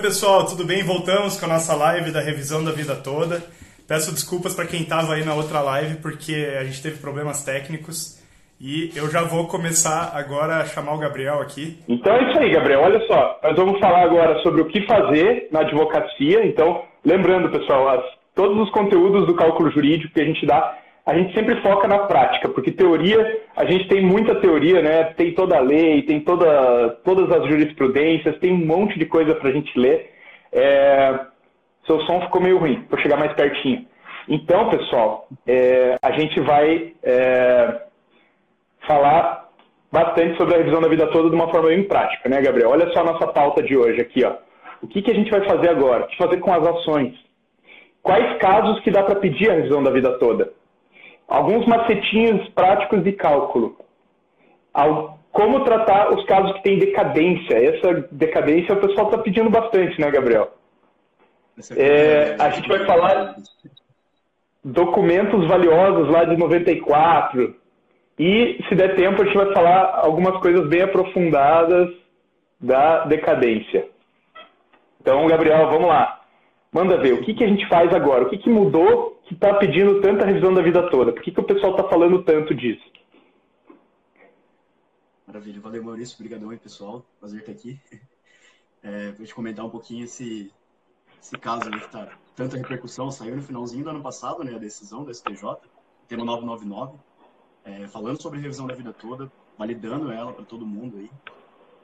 [0.00, 0.82] pessoal, tudo bem?
[0.82, 3.42] Voltamos com a nossa live da revisão da vida toda.
[3.86, 8.18] Peço desculpas para quem estava aí na outra live porque a gente teve problemas técnicos
[8.58, 11.78] e eu já vou começar agora a chamar o Gabriel aqui.
[11.86, 12.80] Então é isso aí, Gabriel.
[12.80, 16.46] Olha só, nós vamos falar agora sobre o que fazer na advocacia.
[16.46, 18.04] Então, lembrando, pessoal, as,
[18.34, 22.00] todos os conteúdos do cálculo jurídico que a gente dá a gente sempre foca na
[22.00, 25.04] prática, porque teoria, a gente tem muita teoria, né?
[25.16, 29.48] Tem toda a lei, tem toda, todas as jurisprudências, tem um monte de coisa para
[29.48, 30.10] a gente ler.
[30.52, 31.18] É...
[31.86, 33.86] Seu som ficou meio ruim, vou chegar mais pertinho.
[34.28, 35.96] Então, pessoal, é...
[36.02, 37.80] a gente vai é...
[38.86, 39.48] falar
[39.90, 42.70] bastante sobre a revisão da vida toda de uma forma bem prática, né, Gabriel?
[42.70, 44.34] Olha só a nossa pauta de hoje aqui, ó.
[44.82, 46.04] O que, que a gente vai fazer agora?
[46.04, 47.14] O que fazer com as ações?
[48.02, 50.52] Quais casos que dá para pedir a revisão da vida toda?
[51.30, 53.76] Alguns macetinhos práticos de cálculo.
[55.32, 57.56] Como tratar os casos que têm decadência.
[57.56, 60.52] Essa decadência o pessoal está pedindo bastante, né, Gabriel?
[61.76, 63.36] É, a gente vai falar
[64.64, 67.54] documentos valiosos lá de 94.
[68.18, 71.88] E, se der tempo, a gente vai falar algumas coisas bem aprofundadas
[72.60, 73.86] da decadência.
[75.00, 76.19] Então, Gabriel, vamos lá.
[76.72, 78.24] Manda ver, o que, que a gente faz agora?
[78.24, 81.12] O que, que mudou que está pedindo tanta revisão da vida toda?
[81.12, 82.84] Por que, que o pessoal está falando tanto disso?
[85.26, 87.78] Maravilha, valeu Maurício, obrigadão aí pessoal, prazer estar aqui.
[88.82, 90.50] É, Vou te comentar um pouquinho esse,
[91.20, 94.58] esse caso aí que está tanta repercussão, saiu no finalzinho do ano passado, né, a
[94.58, 95.58] decisão do STJ,
[96.08, 96.98] tema 999,
[97.62, 101.10] é, falando sobre revisão da vida toda, validando ela para todo mundo aí,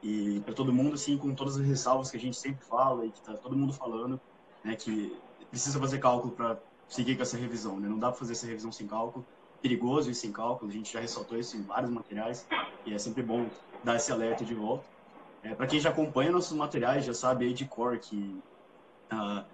[0.03, 3.11] e para todo mundo, assim, com todas as ressalvas que a gente sempre fala e
[3.11, 4.19] que está todo mundo falando,
[4.67, 5.17] né, que
[5.49, 7.79] precisa fazer cálculo para seguir com essa revisão.
[7.79, 7.89] Né?
[7.89, 9.25] Não dá para fazer essa revisão sem cálculo.
[9.63, 10.71] Perigoso e sem cálculo.
[10.71, 12.47] A gente já ressaltou isso em vários materiais
[12.85, 13.47] e é sempre bom
[13.85, 14.85] dar esse alerta de volta.
[15.43, 18.43] É, para quem já acompanha nossos materiais, já sabe aí de cor que
[19.13, 19.45] uh,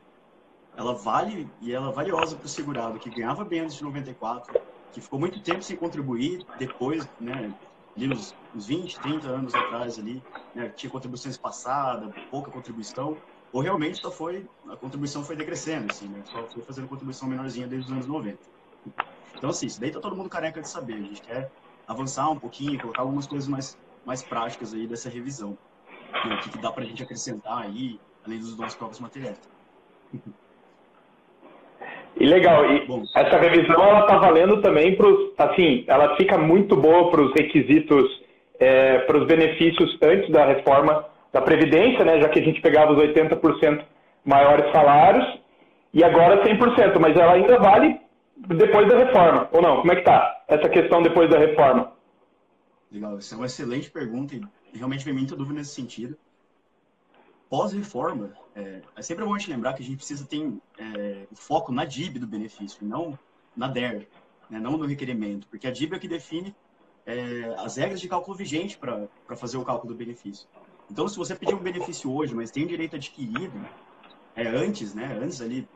[0.75, 4.59] ela vale e ela é valiosa para o segurado que ganhava bem antes de 94,
[4.91, 7.55] que ficou muito tempo sem contribuir, depois, né,
[7.95, 10.23] ali nos, nos 20, 30 anos atrás ali,
[10.55, 13.19] né, tinha contribuições passadas, pouca contribuição,
[13.53, 16.23] ou realmente só foi, a contribuição foi decrescendo, assim, né?
[16.25, 18.39] Só foi fazendo contribuição menorzinha desde os anos 90.
[19.37, 20.95] Então, assim, isso daí tá todo mundo careca de saber.
[20.95, 21.51] A gente quer
[21.87, 25.59] avançar um pouquinho, colocar algumas coisas mais, mais práticas aí dessa revisão.
[26.25, 26.35] Né?
[26.35, 29.39] O que, que dá pra gente acrescentar aí, além dos nossos próprios materiais.
[32.19, 36.39] E legal, e Bom, essa revisão ela tá valendo também para os, assim, ela fica
[36.39, 38.23] muito boa para os requisitos,
[38.59, 42.93] é, para os benefícios antes da reforma da Previdência, né, já que a gente pegava
[42.93, 43.85] os 80%
[44.25, 45.41] maiores salários,
[45.93, 48.01] e agora 100%, mas ela ainda vale
[48.37, 49.77] depois da reforma, ou não?
[49.79, 51.93] Como é que está essa questão depois da reforma?
[52.91, 54.43] Legal, essa é uma excelente pergunta e
[54.75, 56.17] realmente vem muita dúvida nesse sentido.
[57.49, 61.73] Pós-reforma, é, é, sempre bom gente lembrar que a gente precisa ter é, o foco
[61.73, 63.19] na DIB do benefício, não
[63.55, 64.09] na DER,
[64.49, 66.55] né, não no requerimento, porque a DIB é que define
[67.05, 70.49] é, as regras de cálculo vigente para fazer o cálculo do benefício.
[70.91, 73.71] Então, se você pedir um benefício hoje, mas tem um direito adquirido,
[74.35, 75.71] é, antes, né, antes ali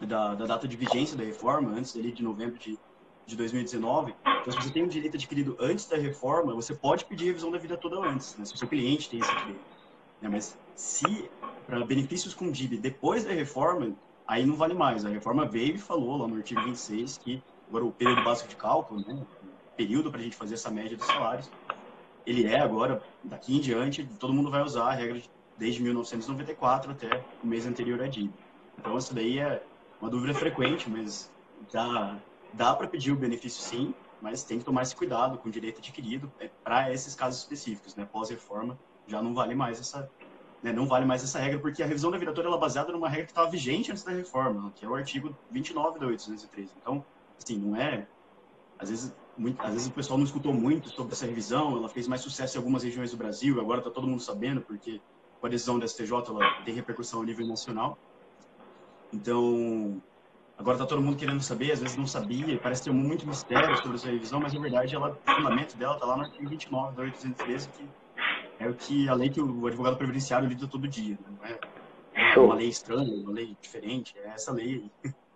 [0.00, 2.80] da, da data de vigência da reforma, antes ali de novembro de,
[3.26, 7.26] de 2019, então se você tem um direito adquirido antes da reforma, você pode pedir
[7.26, 9.64] revisão da vida toda antes, né, se o seu cliente tem esse direito.
[10.20, 11.32] Né, mas se
[11.66, 15.04] para benefícios com DIB depois da reforma, aí não vale mais.
[15.04, 18.56] A reforma veio e falou lá no artigo 26 que agora o período básico de
[18.56, 19.26] cálculo, né,
[19.76, 21.52] período para a gente fazer essa média dos salários,
[22.28, 26.92] ele é agora, daqui em diante, todo mundo vai usar a regra de, desde 1994
[26.92, 28.32] até o mês anterior à DIB.
[28.78, 29.62] Então, isso daí é
[30.00, 31.32] uma dúvida frequente, mas
[31.72, 32.18] dá,
[32.52, 35.78] dá para pedir o benefício sim, mas tem que tomar esse cuidado com o direito
[35.78, 38.06] adquirido é, para esses casos específicos, né?
[38.10, 40.08] Pós-reforma, já não vale mais essa
[40.62, 43.26] né, não vale mais essa regra, porque a revisão da viratória é baseada numa regra
[43.26, 46.72] que estava vigente antes da reforma, que é o artigo 29 da 813.
[46.80, 47.04] Então,
[47.40, 48.06] assim, não é...
[48.76, 52.08] Às vezes, muito, às vezes o pessoal não escutou muito sobre essa revisão, ela fez
[52.08, 55.00] mais sucesso em algumas regiões do Brasil, agora está todo mundo sabendo, porque
[55.40, 57.96] com a decisão da STJ ela tem repercussão a nível nacional.
[59.12, 60.02] Então,
[60.58, 63.96] agora está todo mundo querendo saber, às vezes não sabia, parece ter muito mistério sobre
[63.96, 67.02] essa revisão, mas na verdade ela, o fundamento dela está lá no artigo 29 da
[67.02, 67.88] 813, que
[68.58, 71.58] é o que a lei que o advogado previdenciário lida todo dia, né?
[72.36, 75.12] não é uma lei estranha, uma lei diferente, é essa lei aí.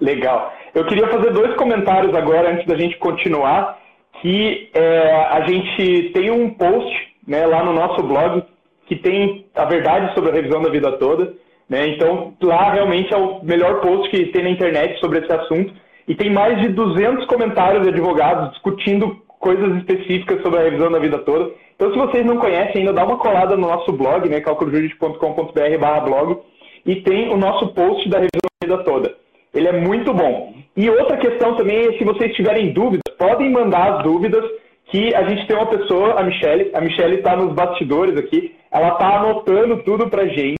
[0.00, 0.52] Legal.
[0.74, 3.78] Eu queria fazer dois comentários agora, antes da gente continuar,
[4.20, 8.42] que é, a gente tem um post né, lá no nosso blog
[8.86, 11.34] que tem a verdade sobre a revisão da vida toda.
[11.68, 11.88] Né?
[11.88, 15.72] Então, lá realmente é o melhor post que tem na internet sobre esse assunto.
[16.06, 20.98] E tem mais de 200 comentários de advogados discutindo coisas específicas sobre a revisão da
[20.98, 21.50] vida toda.
[21.74, 26.38] Então, se vocês não conhecem ainda, dá uma colada no nosso blog, né, calculojuridico.com.br blog,
[26.86, 29.14] e tem o nosso post da revisão toda.
[29.54, 30.54] Ele é muito bom.
[30.76, 34.44] E outra questão também é, se vocês tiverem dúvidas, podem mandar as dúvidas,
[34.86, 38.88] que a gente tem uma pessoa, a Michelle, a Michelle está nos bastidores aqui, ela
[38.88, 40.56] está anotando tudo pra gente,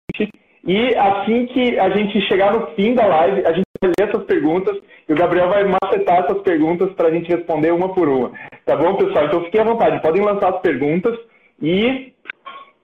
[0.65, 4.25] e assim que a gente chegar no fim da live, a gente vai ler essas
[4.25, 4.79] perguntas
[5.09, 8.31] e o Gabriel vai macetar essas perguntas para a gente responder uma por uma.
[8.65, 9.27] Tá bom, pessoal?
[9.27, 11.19] Então fiquem à vontade, podem lançar as perguntas
[11.61, 12.13] e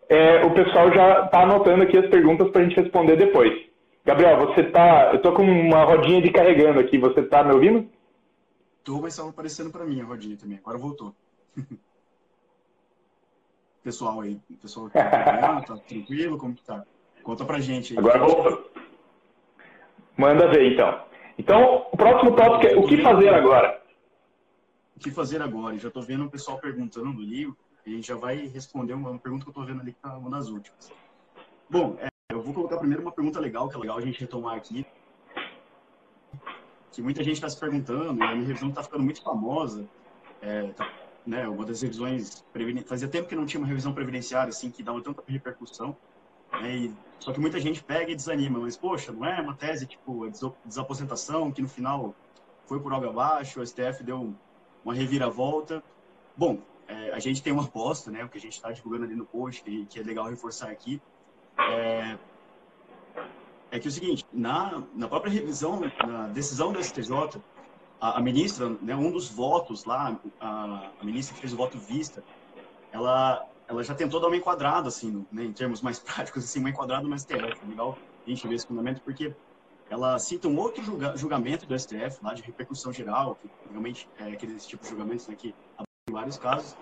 [0.08, 3.67] é, o pessoal já está anotando aqui as perguntas para a gente responder depois.
[4.08, 5.10] Gabriel, você tá.
[5.10, 7.90] Eu estou com uma rodinha de carregando aqui, você está me ouvindo?
[8.82, 10.56] Tô, mas estava aparecendo para mim a rodinha também.
[10.56, 11.14] Agora voltou.
[13.84, 16.38] pessoal aí, pessoal tá, tá tranquilo?
[16.38, 16.86] Como que tá?
[17.22, 17.98] Conta pra gente aí.
[17.98, 18.70] Agora voltou.
[20.16, 21.04] Manda ver então.
[21.36, 23.82] Então, o próximo tópico é o que fazer agora?
[24.96, 25.74] O que fazer agora?
[25.74, 29.18] Eu já estou vendo o pessoal perguntando livro e a gente já vai responder uma
[29.18, 30.90] pergunta que eu estou vendo ali que está uma das últimas.
[31.68, 32.08] Bom, é,
[32.38, 34.86] eu vou colocar primeiro uma pergunta legal, que é legal a gente retomar aqui,
[36.92, 39.88] que muita gente está se perguntando, e a minha revisão está ficando muito famosa,
[40.40, 40.90] é, tá,
[41.26, 42.44] né, uma das revisões,
[42.86, 45.96] fazia tempo que não tinha uma revisão previdenciária assim, que dava tanta repercussão,
[46.52, 49.86] né, e só que muita gente pega e desanima, mas, poxa, não é uma tese
[49.86, 50.30] tipo
[50.64, 52.14] desaposentação, que no final
[52.66, 54.32] foi por água abaixo, o STF deu
[54.84, 55.82] uma reviravolta.
[56.36, 59.16] Bom, é, a gente tem uma aposta, né, o que a gente está divulgando ali
[59.16, 61.02] no post, que, que, é legal reforçar aqui,
[61.58, 62.18] é,
[63.70, 67.40] é que é o seguinte, na, na própria revisão, na decisão do STJ,
[68.00, 71.78] a, a ministra, né, um dos votos lá, a, a ministra que fez o voto
[71.78, 72.22] vista,
[72.92, 76.70] ela ela já tentou dar uma enquadrada, assim, né, em termos mais práticos, assim, uma
[76.70, 77.66] enquadrada no STF.
[77.68, 79.34] Legal a gente ver esse fundamento, porque
[79.90, 84.32] ela cita um outro julga julgamento do STF, lá de repercussão geral, que realmente é
[84.32, 85.54] aqueles tipos de julgamentos né, que
[86.08, 86.76] em vários casos,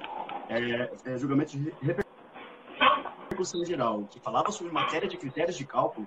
[0.49, 2.06] é, é julgamento de repercussão
[3.65, 6.07] geral, que falava sobre matéria de critérios de cálculo.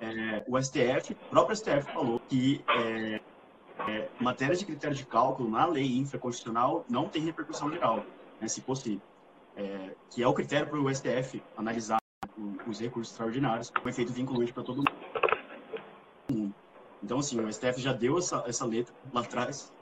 [0.00, 3.20] É, o STF, o próprio STF falou que é,
[3.86, 8.04] é, matéria de critério de cálculo na lei infraconstitucional não tem repercussão geral,
[8.40, 9.02] né, se possível
[9.56, 11.98] é, que é o critério para o STF analisar
[12.66, 14.78] os recursos extraordinários, com efeito vinculante para todo
[16.28, 16.54] mundo.
[17.02, 19.72] Então, assim, o STF já deu essa, essa letra lá atrás,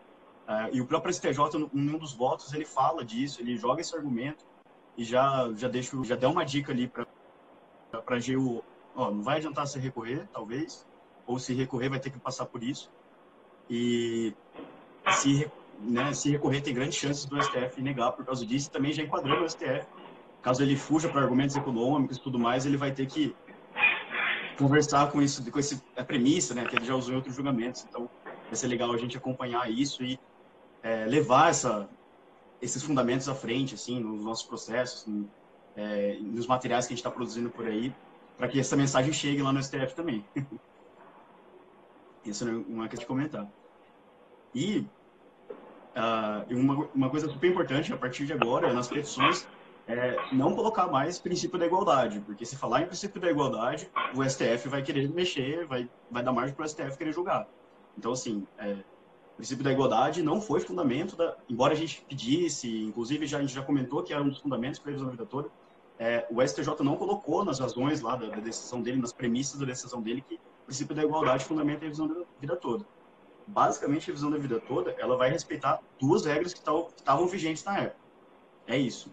[0.49, 1.39] uh, e o próprio STJ,
[1.75, 4.45] em um dos votos, ele fala disso, ele joga esse argumento
[4.99, 7.07] e já, já, deixa, já dá uma dica ali para
[7.93, 8.63] a AGU,
[8.97, 10.85] ó, não vai adiantar se recorrer, talvez,
[11.25, 12.91] ou se recorrer vai ter que passar por isso,
[13.71, 14.35] e
[15.13, 15.49] se
[15.81, 19.03] né, se recorrer, tem grandes chances do STF negar por causa disso e também já
[19.03, 19.87] enquadrando o STF.
[20.43, 23.35] Caso ele fuja para argumentos econômicos e tudo mais, ele vai ter que
[24.59, 27.85] conversar com isso, com esse, a premissa, né, que ele já usou em outros julgamentos.
[27.89, 30.19] Então, vai ser legal a gente acompanhar isso e
[30.83, 31.89] é, levar essa,
[32.61, 35.29] esses fundamentos à frente, assim, nos nossos processos, no,
[35.77, 37.95] é, nos materiais que a gente está produzindo por aí,
[38.37, 40.25] para que essa mensagem chegue lá no STF também.
[42.25, 43.49] Isso é uma questão de comentar.
[44.55, 44.87] E
[45.97, 49.47] uh, uma, uma coisa super importante a partir de agora, nas petições,
[49.87, 54.23] é não colocar mais princípio da igualdade, porque se falar em princípio da igualdade, o
[54.23, 57.49] STF vai querer mexer, vai, vai dar margem para o STF querer julgar.
[57.97, 58.77] Então, assim, é,
[59.39, 63.55] princípio da igualdade não foi fundamento, da, embora a gente pedisse, inclusive já, a gente
[63.55, 65.49] já comentou que era um dos fundamentos para revisão da vida toda,
[65.99, 69.67] é, o STJ não colocou nas razões lá da, da, decisão dele, nas premissas da
[69.67, 72.85] decisão dele, que o princípio da igualdade fundamenta a revisão da vida toda
[73.49, 77.79] basicamente a revisão da vida toda, ela vai respeitar duas regras que estavam vigentes na
[77.79, 78.01] época.
[78.67, 79.11] É isso.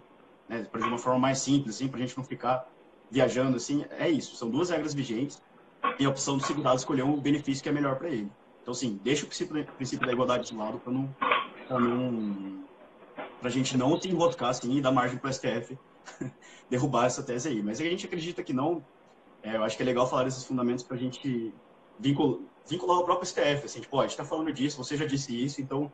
[0.47, 0.67] Né?
[0.71, 2.69] De uma forma mais simples, assim, para a gente não ficar
[3.09, 4.35] viajando assim, é isso.
[4.35, 5.41] São duas regras vigentes
[5.97, 8.31] e a opção do segurado escolher um benefício que é melhor para ele.
[8.65, 11.13] Então, assim, deixa o princípio, da igualdade de lado para não,
[11.69, 12.65] não
[13.43, 15.77] a gente não se enroscar assim e dar margem para o STF
[16.67, 17.61] derrubar essa tese aí.
[17.61, 18.83] Mas a gente acredita que não.
[19.43, 21.53] É, eu acho que é legal falar desses fundamentos para a gente
[21.99, 23.65] vincular, o próprio STF.
[23.65, 25.91] Assim, tipo, ó, a gente está falando disso, você já disse isso, então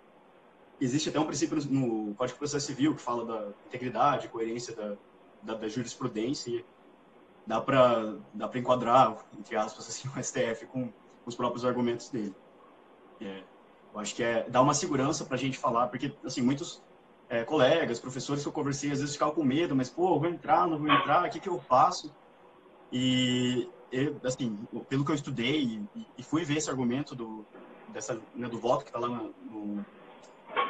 [0.80, 4.96] existe até um princípio no Código de Processo Civil que fala da integridade, coerência da,
[5.44, 6.66] da, da jurisprudência e
[7.46, 10.90] dá para dá para enquadrar, entre aspas, assim, o STF com
[11.26, 12.34] os próprios argumentos dele.
[13.22, 13.44] É,
[13.94, 16.82] eu acho que é dar uma segurança para a gente falar, porque, assim, muitos
[17.30, 20.68] é, colegas, professores que eu conversei, às vezes ficavam com medo, mas, pô, vou entrar,
[20.68, 22.14] não vou entrar, o que, que eu faço?
[22.92, 24.58] E eu, assim,
[24.90, 25.64] pelo que eu estudei
[25.96, 27.46] e, e, fui ver esse argumento do,
[27.90, 29.86] dessa, né, do voto que está lá na, no,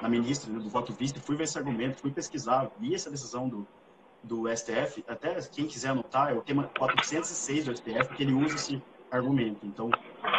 [0.01, 3.47] na ministra, né, do voto visto, fui ver esse argumento, fui pesquisar, vi essa decisão
[3.47, 3.67] do,
[4.23, 8.55] do STF, até quem quiser anotar, é o tema 406 do STF, que ele usa
[8.55, 8.81] esse
[9.11, 9.65] argumento.
[9.65, 9.89] Então,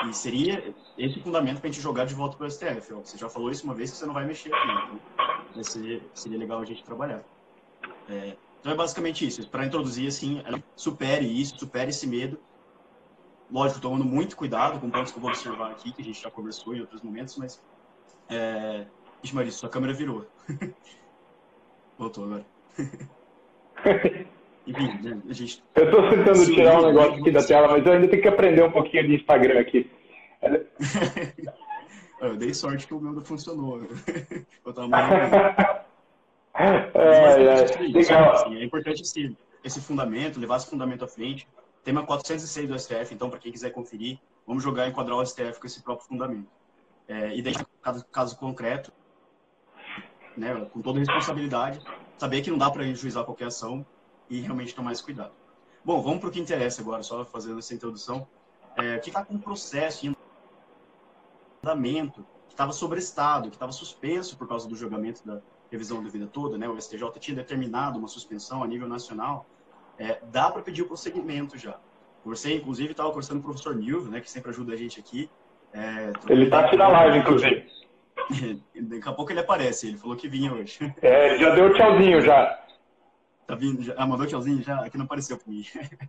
[0.09, 2.95] e seria esse fundamento para a gente jogar de volta para o STF.
[2.95, 5.01] Ó, você já falou isso uma vez que você não vai mexer aqui,
[5.51, 7.23] então seria, seria legal a gente trabalhar.
[8.09, 9.47] É, Então é basicamente isso.
[9.49, 10.43] Para introduzir, assim,
[10.75, 12.39] supere isso, supere esse medo.
[13.51, 16.31] Lógico, tomando muito cuidado com pontos que eu vou observar aqui, que a gente já
[16.31, 17.63] conversou em outros momentos, mas.
[18.29, 18.87] É...
[19.23, 20.27] Ixi, Marisa, sua câmera virou.
[21.99, 22.47] Voltou agora.
[24.67, 25.63] Enfim, né, a gente.
[25.75, 28.63] Eu estou tentando tirar um negócio aqui da tela, mas eu ainda tenho que aprender
[28.63, 29.91] um pouquinho de Instagram aqui.
[32.21, 33.81] eu dei sorte que o meu funcionou.
[34.65, 34.89] Eu tava
[36.55, 38.33] é, é, legal.
[38.33, 41.49] Assim, é importante esse, esse fundamento, levar esse fundamento à frente.
[41.83, 45.59] Tema 406 do STF, então, para quem quiser conferir, vamos jogar e enquadrar o STF
[45.59, 46.49] com esse próprio fundamento.
[47.09, 48.93] É, e deixar caso, caso concreto,
[50.37, 51.81] né, com toda responsabilidade,
[52.17, 53.85] saber que não dá para juizar qualquer ação
[54.33, 55.33] e realmente tomar esse cuidado.
[55.85, 58.27] Bom, vamos para o que interessa agora, só fazendo essa introdução.
[58.79, 60.17] É, o que está com o processo em
[61.63, 66.27] andamento, que estava sobrestado, que estava suspenso por causa do julgamento da revisão da vida
[66.27, 66.67] toda, né?
[66.67, 69.45] O STJ tinha determinado uma suspensão a nível nacional.
[69.99, 71.79] É, dá para pedir o prosseguimento já.
[72.25, 75.29] Você, inclusive, estava conversando com o professor Nilvio, né, que sempre ajuda a gente aqui.
[75.75, 77.67] É, ele está aqui na live, inclusive.
[78.81, 80.79] Daqui a pouco ele aparece, ele falou que vinha hoje.
[81.03, 82.62] É, já deu tchauzinho já.
[83.47, 85.65] Tá vindo, já, ah, mandou tchauzinho já, aqui não apareceu para mim.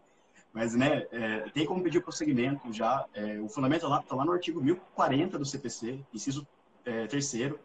[0.53, 3.05] Mas, né, é, tem como pedir prosseguimento já.
[3.13, 6.47] É, o fundamento está lá, tá lá, no artigo 1040 do CPC, inciso
[6.85, 7.59] é, terceiro,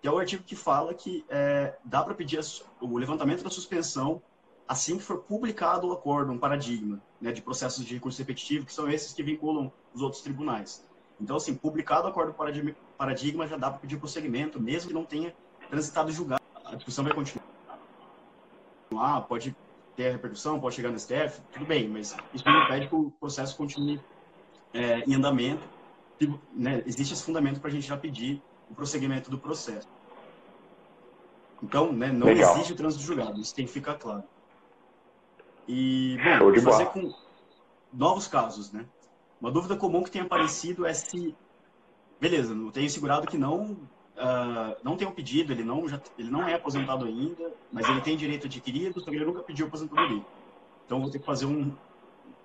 [0.00, 2.40] que é o artigo que fala que é, dá para pedir
[2.80, 4.22] o levantamento da suspensão
[4.70, 8.72] assim que for publicado o acordo, um paradigma né, de processos de recurso repetitivo, que
[8.72, 10.86] são esses que vinculam os outros tribunais.
[11.20, 12.32] Então, assim, publicado o acordo
[12.96, 15.34] paradigma, já dá para pedir prosseguimento, mesmo que não tenha
[15.68, 16.40] transitado julgado.
[16.64, 17.44] A discussão vai continuar,
[19.28, 19.56] pode
[19.96, 23.10] ter a repercussão, pode chegar no STF, tudo bem, mas isso não impede que o
[23.12, 24.00] processo continue
[24.72, 25.62] é, em andamento.
[26.52, 29.88] Né, existe esse fundamento para a gente já pedir o prosseguimento do processo.
[31.62, 32.54] Então, né, não Legal.
[32.54, 34.24] existe o trânsito julgado, isso tem que ficar claro.
[35.66, 36.92] E, bom, fazer boa.
[36.92, 37.14] com
[37.92, 38.84] novos casos, né?
[39.40, 41.34] Uma dúvida comum que tem aparecido é se,
[42.20, 43.76] beleza, não tenho segurado que não
[44.16, 48.00] uh, não tem um pedido, ele não, já, ele não é aposentado ainda, mas ele
[48.00, 50.24] tem direito adquirido, só que ele nunca pediu aposentadoria.
[50.86, 51.72] Então, vou ter que fazer um,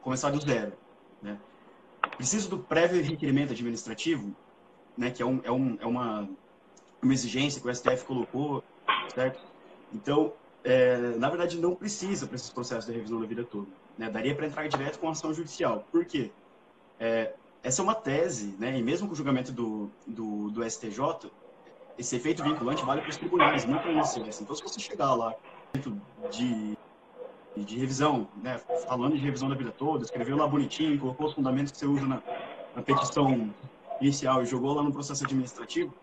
[0.01, 0.73] começar do zero,
[1.21, 1.37] né?
[2.17, 4.35] Preciso do prévio requerimento administrativo,
[4.97, 6.29] né, que é, um, é, um, é uma,
[7.01, 8.63] uma exigência que o STF colocou,
[9.13, 9.39] certo?
[9.93, 13.67] Então, é, na verdade, não precisa para esses processos de revisão da vida toda.
[13.97, 14.09] Né?
[14.09, 15.85] Daria para entrar direto com ação judicial.
[15.91, 16.31] Por quê?
[16.99, 18.77] É, essa é uma tese, né?
[18.77, 21.31] e mesmo com o julgamento do, do, do STJ,
[21.97, 24.41] esse efeito vinculante vale para os tribunais, não para o INSS.
[24.41, 25.33] Então, se você chegar lá
[26.31, 26.77] de,
[27.55, 28.57] de revisão, né?
[28.87, 32.05] falando de revisão da vida toda, escreveu lá bonitinho, colocou os fundamentos que você usa
[32.05, 32.21] na,
[32.75, 33.53] na petição
[34.01, 35.93] inicial e jogou lá no processo administrativo,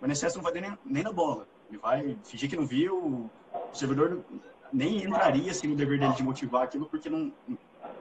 [0.00, 1.46] o INSS não vai nem, nem na bola.
[1.68, 3.30] Ele vai fingir que não viu, o
[3.72, 4.24] servidor
[4.72, 7.32] nem entraria assim, no dever dele de motivar aquilo, porque não,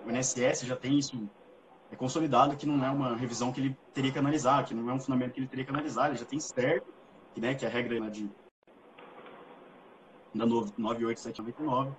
[0.05, 1.29] o INSS já tem isso
[1.91, 4.93] é consolidado que não é uma revisão que ele teria que analisar, que não é
[4.93, 6.87] um fundamento que ele teria que analisar, ele já tem certo,
[7.33, 8.29] que, né, que é a regra de
[10.33, 11.91] da 98799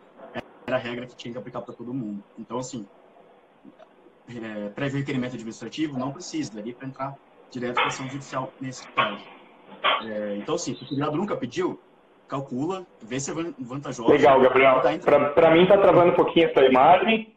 [0.67, 2.23] era a regra que tinha que aplicar para todo mundo.
[2.39, 2.87] Então, assim,
[4.29, 7.19] é, prévio requerimento administrativo não precisa, daria para entrar
[7.51, 9.25] direto para ação judicial nesse caso.
[10.05, 11.79] É, então, assim, se o segurado nunca pediu,
[12.29, 14.11] calcula, vê se é vantajoso.
[14.11, 14.81] Legal, Gabriel.
[14.81, 17.35] Tá para mim está travando um pouquinho essa imagem.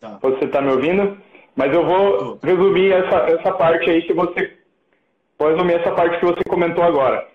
[0.00, 0.18] Tá.
[0.22, 1.18] Você está me ouvindo?
[1.54, 4.58] Mas eu vou resumir essa, essa parte aí que você.
[5.42, 7.26] Vou resumir essa parte que você comentou agora.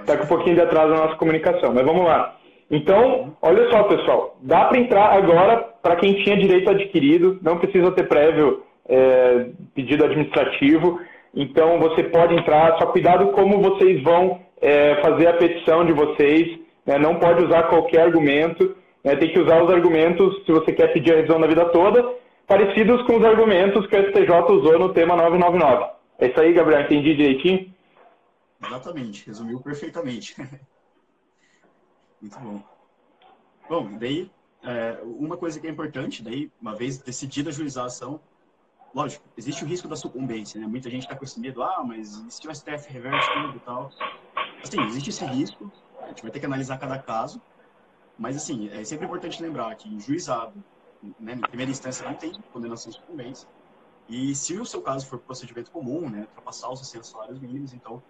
[0.00, 2.36] Está com um pouquinho de atraso na nossa comunicação, mas vamos lá.
[2.70, 7.90] Então, olha só, pessoal, dá para entrar agora para quem tinha direito adquirido, não precisa
[7.92, 11.00] ter prévio é, pedido administrativo.
[11.34, 16.58] Então, você pode entrar, só cuidado como vocês vão é, fazer a petição de vocês,
[16.84, 16.98] né?
[16.98, 19.16] não pode usar qualquer argumento, né?
[19.16, 22.19] tem que usar os argumentos, se você quer pedir a revisão da vida toda,
[22.50, 25.92] parecidos com os argumentos que o STJ usou no tema 999.
[26.18, 27.72] É isso aí, Gabriel, entendi direitinho?
[28.66, 30.34] Exatamente, resumiu perfeitamente.
[32.20, 32.60] Muito bom.
[33.68, 34.28] Bom, daí,
[34.64, 38.20] é, uma coisa que é importante, daí, uma vez decidida a juização,
[38.92, 40.66] lógico, existe o risco da sucumbência, né?
[40.66, 43.92] Muita gente está com esse medo, ah, mas se o STF reverte tudo e tal.
[44.60, 45.70] Assim, existe esse risco,
[46.02, 47.40] a gente vai ter que analisar cada caso,
[48.18, 50.52] mas, assim, é sempre importante lembrar que em juizado,
[51.18, 53.48] né, em primeira instância, não tem condenação de sucumbência,
[54.08, 58.02] e se o seu caso for procedimento comum, né, ultrapassar os 60 salários mínimos, então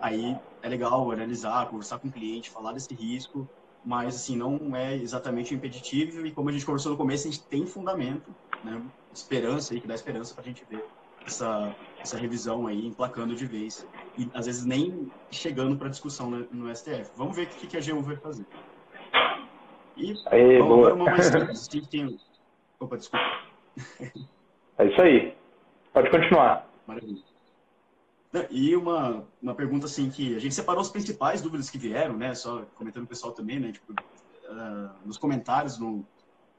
[0.00, 3.48] aí é legal analisar, conversar com o cliente, falar desse risco,
[3.84, 7.44] mas assim, não é exatamente impeditivo e como a gente conversou no começo, a gente
[7.44, 10.84] tem fundamento, né, esperança aí, que dá esperança para a gente ver
[11.26, 13.86] essa, essa revisão aí emplacando de vez
[14.16, 17.10] e às vezes nem chegando para discussão no, no, STF.
[17.16, 18.46] Vamos ver o que, que a GU vai fazer.
[19.96, 20.94] E Aê, vamos boa.
[20.94, 22.18] uma mais tem...
[22.80, 23.24] Opa, desculpa.
[24.76, 25.36] É isso aí.
[25.92, 26.68] Pode continuar.
[26.86, 27.22] Maravilha.
[28.50, 32.34] E uma, uma pergunta assim que a gente separou as principais dúvidas que vieram, né?
[32.34, 33.70] Só comentando o pessoal também, né?
[33.70, 36.04] Tipo, uh, nos comentários no,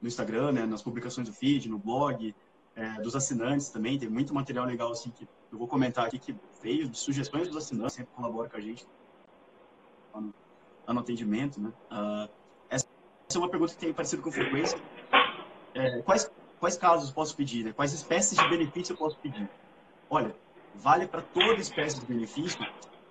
[0.00, 0.64] no Instagram, né?
[0.64, 2.34] Nas publicações do feed, no blog,
[2.74, 3.98] é, dos assinantes também.
[3.98, 7.58] Tem muito material legal assim que eu vou comentar aqui que veio de sugestões dos
[7.58, 8.86] assinantes, sempre colaboram com a gente
[10.14, 10.34] no,
[10.88, 11.70] no atendimento, né?
[11.90, 12.30] Uh,
[13.28, 14.78] essa é uma pergunta que tem aparecido com frequência.
[15.74, 16.30] É, quais,
[16.60, 17.64] quais casos posso pedir?
[17.64, 17.72] Né?
[17.72, 19.48] Quais espécies de benefício eu posso pedir?
[20.08, 20.34] Olha,
[20.74, 22.58] vale para toda espécie de benefício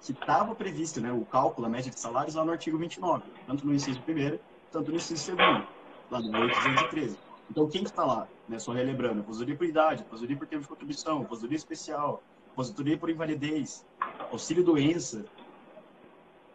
[0.01, 3.65] que estava previsto, né, o cálculo, a média de salários lá no artigo 29, tanto
[3.65, 4.39] no inciso primeiro,
[4.71, 5.67] tanto no inciso segundo,
[6.11, 7.17] lá no 813.
[7.49, 8.27] Então, quem está lá?
[8.47, 13.09] Né, só relembrando, aposentadoria por idade, aposentadoria por tempo de contribuição, aposentadoria especial, aposentadoria por
[13.09, 13.83] invalidez,
[14.31, 15.25] auxílio doença,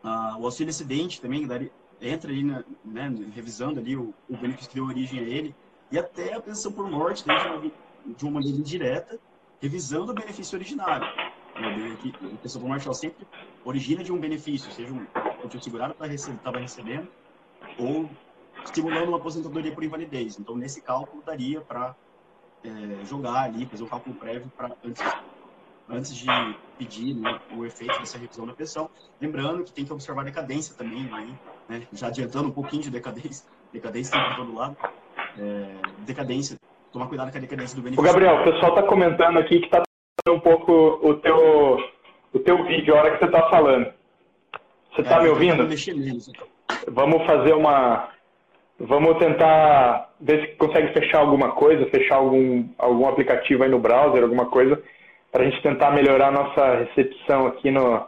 [0.03, 4.71] ah, o auxílio acidente também daria, entra ali, na, né, revisando ali o, o benefício
[4.71, 5.55] que deu origem a ele,
[5.91, 7.73] e até a pensão por morte, de uma,
[8.17, 9.19] de uma maneira indireta,
[9.61, 11.07] revisando o benefício originário.
[11.55, 13.27] A pessoa comercial sempre
[13.65, 15.07] origina de um benefício, seja um,
[15.45, 17.09] o segurado estava recebendo,
[17.79, 18.09] ou
[18.65, 20.39] estimulando uma aposentadoria por invalidez.
[20.39, 21.95] Então, nesse cálculo, daria para
[22.65, 25.03] é, jogar ali, fazer um cálculo prévio para antes,
[25.89, 26.27] antes de
[26.79, 28.89] pedir né, o efeito dessa revisão da pensão.
[29.21, 31.35] Lembrando que tem que observar a decadência também, aí,
[31.71, 34.77] né, já adiantando um pouquinho de decadência, decadência tem para todo lado,
[35.39, 35.67] é,
[36.01, 36.57] decadência
[36.93, 38.03] tomar cuidado com a decadência do benefício.
[38.03, 39.83] O Gabriel, o pessoal está comentando aqui que está
[40.29, 41.79] um pouco o teu,
[42.33, 43.87] o teu vídeo, a hora que você está falando.
[44.93, 45.63] Você está é, me ouvindo?
[45.73, 46.47] Então.
[46.89, 48.09] Vamos fazer uma.
[48.81, 54.25] Vamos tentar ver se consegue fechar alguma coisa, fechar algum, algum aplicativo aí no browser,
[54.25, 54.83] alguma coisa,
[55.31, 58.07] para a gente tentar melhorar a nossa recepção aqui no,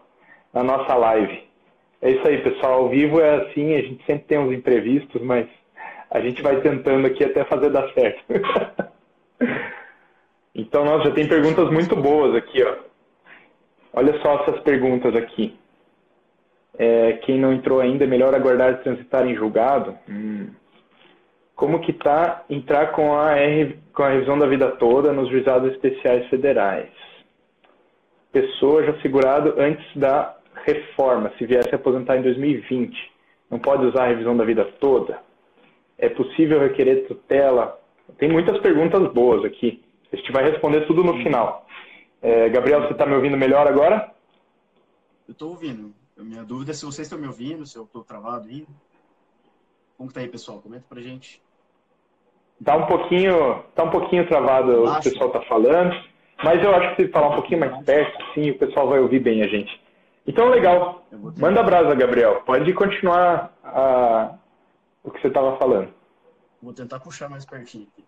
[0.53, 1.52] na nossa live.
[2.03, 2.81] É isso aí, pessoal.
[2.81, 5.47] Ao vivo é assim, a gente sempre tem uns imprevistos, mas
[6.11, 8.25] a gente vai tentando aqui até fazer dar certo.
[10.53, 12.75] então, nós já tem perguntas muito boas aqui, ó.
[13.93, 15.57] Olha só essas perguntas aqui.
[16.77, 19.97] É, quem não entrou ainda, é melhor aguardar transitar em julgado?
[20.09, 20.49] Hum.
[21.55, 25.71] Como que tá entrar com a, R, com a revisão da vida toda nos juizados
[25.71, 26.91] especiais federais?
[28.33, 33.13] Pessoa já segurado antes da reforma, se viesse aposentar em 2020,
[33.51, 35.21] não pode usar a revisão da vida toda?
[35.99, 37.81] É possível requerer tutela?
[38.19, 39.83] Tem muitas perguntas boas aqui.
[40.13, 41.67] A gente vai responder tudo no final.
[42.21, 44.13] É, Gabriel, você está me ouvindo melhor agora?
[45.27, 45.93] Eu estou ouvindo.
[46.19, 48.69] A minha dúvida é se vocês estão me ouvindo, se eu estou travado ainda.
[49.97, 50.61] Como está aí, pessoal?
[50.61, 51.41] Comenta para gente.
[52.61, 55.97] Está um pouquinho, tá um pouquinho travado o pessoal está falando,
[56.45, 59.19] mas eu acho que se falar um pouquinho mais perto, sim, o pessoal vai ouvir
[59.19, 59.82] bem a gente.
[60.27, 61.05] Então, legal.
[61.37, 62.43] Manda brasa, Gabriel.
[62.43, 64.35] Pode continuar a,
[65.03, 65.93] o que você estava falando.
[66.63, 68.05] Vou tentar puxar mais pertinho aqui.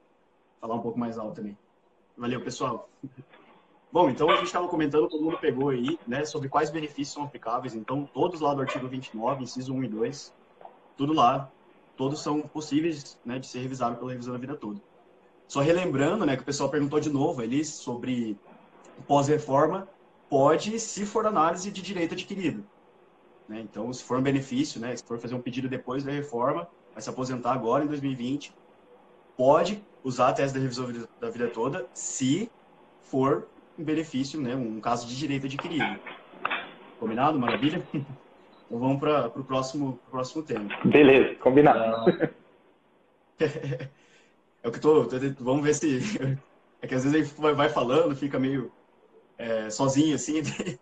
[0.61, 1.59] Falar um pouco mais alto também.
[2.16, 2.88] Valeu, pessoal.
[3.90, 7.24] Bom, então a gente estava comentando, todo mundo pegou aí, né, sobre quais benefícios são
[7.24, 7.74] aplicáveis.
[7.74, 10.35] Então, todos lá do artigo 29, inciso 1 e 2,
[10.96, 11.48] tudo lá,
[11.96, 14.81] todos são possíveis né, de ser revisados pela revisão da vida toda.
[15.46, 18.37] Só relembrando, né, que o pessoal perguntou de novo ali sobre
[19.07, 19.88] pós-reforma,
[20.28, 22.64] pode, se for análise de direito adquirido.
[23.48, 23.60] Né?
[23.60, 27.02] Então, se for um benefício, né, se for fazer um pedido depois da reforma, vai
[27.02, 28.54] se aposentar agora em 2020,
[29.37, 30.87] pode usar a tese da revisão
[31.20, 32.50] da vida toda se
[33.02, 33.46] for
[33.78, 35.98] um benefício, né, um caso de direito adquirido.
[36.98, 37.38] Combinado?
[37.38, 37.82] Maravilha?
[38.66, 40.68] Então vamos para o próximo, próximo tema.
[40.84, 42.04] Beleza, combinado.
[44.62, 45.06] É o que tô,
[45.40, 46.00] Vamos ver se.
[46.80, 48.72] É que às vezes ele vai, vai falando, fica meio
[49.38, 50.42] é, sozinho assim.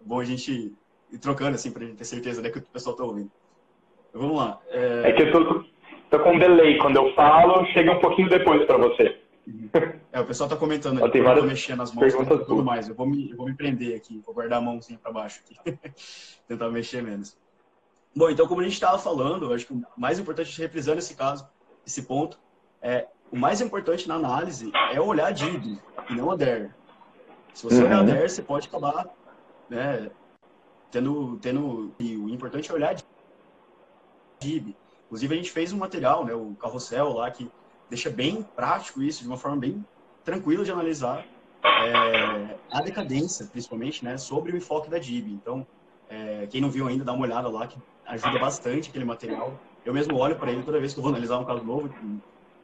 [0.00, 0.74] Bom a gente
[1.10, 3.30] ir trocando assim, para a gente ter certeza né, que o pessoal está ouvindo.
[4.12, 4.60] Vamos lá.
[4.68, 5.10] É...
[5.10, 5.64] é, que eu tô,
[6.10, 6.78] tô com um delay.
[6.78, 9.20] Quando eu falo, chega um pouquinho depois para você.
[10.12, 12.88] É, o pessoal está comentando aqui, eu vou mexer nas mãos e tudo mais.
[12.88, 15.78] Eu vou, me, eu vou me prender aqui, vou guardar a mãozinha para baixo aqui.
[16.48, 17.36] Tentar mexer menos.
[18.16, 21.46] Bom, então, como a gente estava falando, acho que o mais importante, reprisando esse caso,
[21.84, 22.38] esse ponto,
[22.80, 25.78] é o mais importante na análise é olhar a DIB
[26.08, 26.72] e não a DER.
[27.54, 27.86] Se você uhum.
[27.86, 29.06] olhar a DER, você pode acabar
[29.70, 30.10] né,
[30.90, 31.94] tendo, tendo.
[32.00, 32.98] E o importante é olhar a
[34.42, 34.76] DIB.
[35.06, 37.48] Inclusive, a gente fez um material, né, o carrossel lá, que
[37.88, 39.84] deixa bem prático isso, de uma forma bem
[40.24, 41.24] tranquila de analisar
[41.64, 45.32] é, a decadência, principalmente, né, sobre o enfoque da DIB.
[45.32, 45.64] Então,
[46.08, 49.58] é, quem não viu ainda, dá uma olhada lá, que ajuda bastante aquele material.
[49.84, 51.88] Eu mesmo olho para ele toda vez que eu vou analisar um caso novo.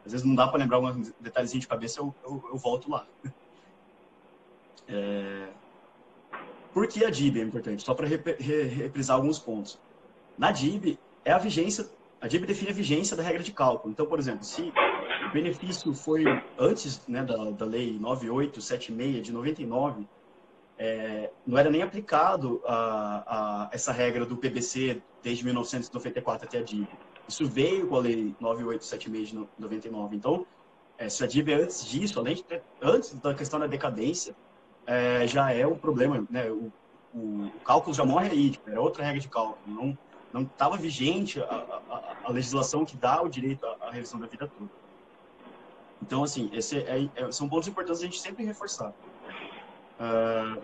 [0.05, 3.07] Às vezes não dá para lembrar um detalhezinho de cabeça, eu, eu, eu volto lá.
[4.91, 5.49] É...
[6.73, 7.83] Por que a DIB é importante?
[7.83, 9.79] Só para reprisar alguns pontos.
[10.39, 11.89] Na DIB, é a vigência,
[12.21, 13.93] a DIB define a vigência da regra de cálculo.
[13.93, 14.73] Então, por exemplo, se
[15.29, 16.25] o benefício foi
[16.59, 20.07] antes né, da, da lei 9876 de 99,
[20.79, 26.63] é, não era nem aplicado a, a, essa regra do PBC desde 1994 até a
[26.63, 26.89] DIB.
[27.29, 30.17] Isso veio com a lei 9876 de 99.
[30.17, 30.47] Então,
[30.97, 34.35] é, se a DIB é antes disso, além de ter, antes da questão da decadência,
[34.91, 36.51] é, já é um problema, né?
[36.51, 36.73] O,
[37.15, 39.97] o, o, cálculo já morre aí, tipo, era outra regra de cálculo, não
[40.33, 44.29] não estava vigente a, a, a, legislação que dá o direito à, à revisão da
[44.29, 44.71] vida toda.
[46.01, 48.93] Então, assim, esse é, é, são pontos importantes a gente sempre reforçar.
[49.99, 50.63] Uh,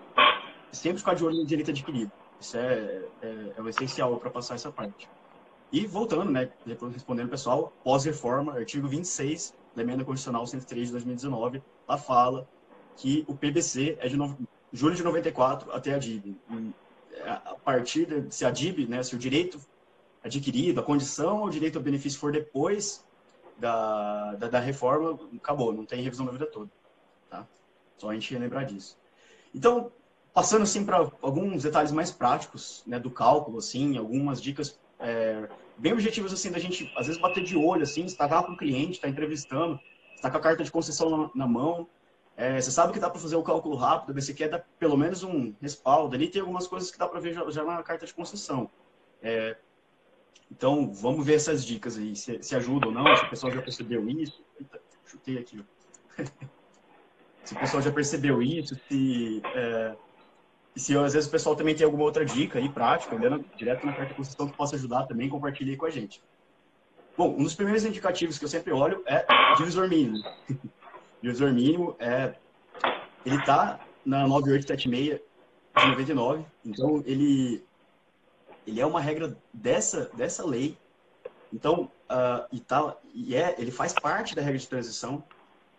[0.71, 2.13] sempre ficar de olho no direito adquirido.
[2.41, 5.09] Isso é, é, é o essencial para passar essa parte.
[5.73, 11.61] E voltando, né, respondendo o pessoal, pós-reforma, artigo 26 da emenda constitucional 103 de 2019,
[11.89, 12.47] lá fala
[12.97, 14.37] que o PBC é de no...
[14.73, 16.37] julho de 94 até a DIB.
[17.25, 19.61] A partir de, se a DIB, né, se o direito
[20.23, 23.05] adquirido, a condição ou direito ao benefício for depois
[23.59, 26.71] da, da, da, reforma, acabou, não tem revisão da vida toda.
[27.31, 27.47] Tá?
[27.97, 28.99] Só a gente lembrar disso.
[29.55, 29.91] Então,
[30.35, 35.93] passando assim para alguns detalhes mais práticos né, do cálculo, assim, algumas dicas é, bem
[35.93, 39.07] objetivas assim da gente às vezes bater de olho, assim, estar com o cliente, estar
[39.07, 39.81] tá entrevistando,
[40.15, 41.89] está com a carta de concessão na, na mão,
[42.37, 45.23] é, você sabe que dá para fazer o cálculo rápido, você quer dar pelo menos
[45.23, 46.15] um respaldo.
[46.15, 48.71] Ali tem algumas coisas que dá para ver já, já, na carta de concessão.
[49.23, 49.57] É,
[50.51, 53.63] então, vamos ver essas dicas aí, se, se ajuda ou não, se o pessoal já
[53.63, 54.45] percebeu isso.
[54.61, 55.65] Eita, chutei aqui.
[57.43, 59.97] se o pessoal já percebeu isso, se, é,
[60.77, 63.95] se às vezes o pessoal também tem alguma outra dica aí, prática, andando direto na
[63.95, 66.23] carta de concessão que possa ajudar também, compartilhe aí com a gente.
[67.17, 69.25] Bom, um dos primeiros indicativos que eu sempre olho é
[69.57, 70.19] divisor mínimo.
[71.23, 72.35] divisor mínimo é
[73.25, 75.21] ele está na 9876
[75.77, 77.65] de 99, então ele
[78.67, 80.77] ele é uma regra dessa dessa lei.
[81.53, 85.23] Então, uh, e tá e é, ele faz parte da regra de transição.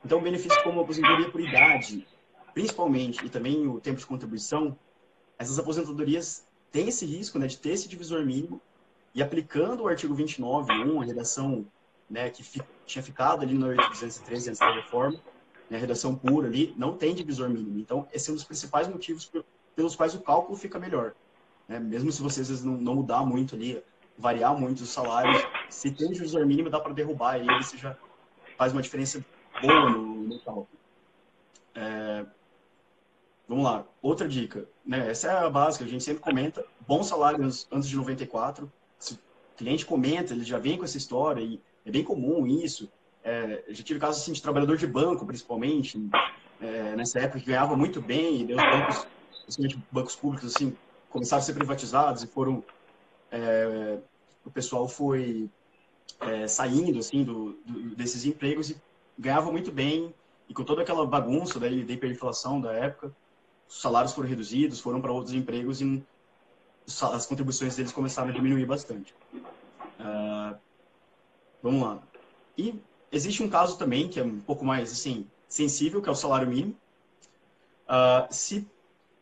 [0.04, 2.08] Então, benefícios como aposentadoria por idade,
[2.54, 4.78] principalmente, e também o tempo de contribuição,
[5.38, 8.62] essas aposentadorias têm esse risco né, de ter esse divisor mínimo
[9.14, 11.66] e aplicando o artigo 29.1, a redação
[12.10, 12.44] né, que
[12.88, 15.20] tinha ficado ali no 813 antes da reforma,
[15.70, 17.78] né, redação pura ali, não tem divisor mínimo.
[17.78, 19.32] Então, esse é um dos principais motivos
[19.76, 21.14] pelos quais o cálculo fica melhor.
[21.68, 21.80] Né?
[21.80, 23.84] Mesmo se vocês não, não mudar muito ali,
[24.18, 27.96] variar muito os salários, se tem divisor mínimo, dá para derrubar ele, você já
[28.58, 29.24] faz uma diferença
[29.62, 30.68] boa no, no cálculo.
[31.76, 32.26] É,
[33.48, 34.68] vamos lá, outra dica.
[34.86, 35.12] Né?
[35.12, 36.66] Essa é a básica, a gente sempre comenta.
[36.88, 38.72] Bons salários antes de 94.
[38.98, 39.20] Se o
[39.58, 42.92] cliente comenta, ele já vem com essa história e é bem comum isso.
[43.24, 45.98] É, já tive casos assim, de trabalhador de banco, principalmente,
[46.62, 49.08] é, nessa época, que ganhava muito bem, e os bancos,
[49.44, 50.76] principalmente bancos públicos, assim,
[51.10, 52.64] começaram a ser privatizados e foram.
[53.32, 53.98] É,
[54.46, 55.50] o pessoal foi
[56.22, 58.78] é, saindo assim, do, do, desses empregos e
[59.18, 60.14] ganhava muito bem,
[60.48, 63.14] e com toda aquela bagunça da, hiperinflação da época,
[63.68, 66.04] os salários foram reduzidos, foram para outros empregos e
[66.86, 69.14] as contribuições deles começaram a diminuir bastante.
[70.00, 70.58] Uh,
[71.68, 72.02] Vamos lá.
[72.58, 76.16] E existe um caso também que é um pouco mais assim sensível, que é o
[76.16, 76.78] salário mínimo.
[77.86, 78.66] Uh, se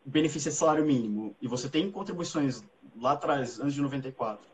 [0.05, 2.63] beneficia de salário mínimo e você tem contribuições
[2.97, 4.45] lá atrás, antes de 94,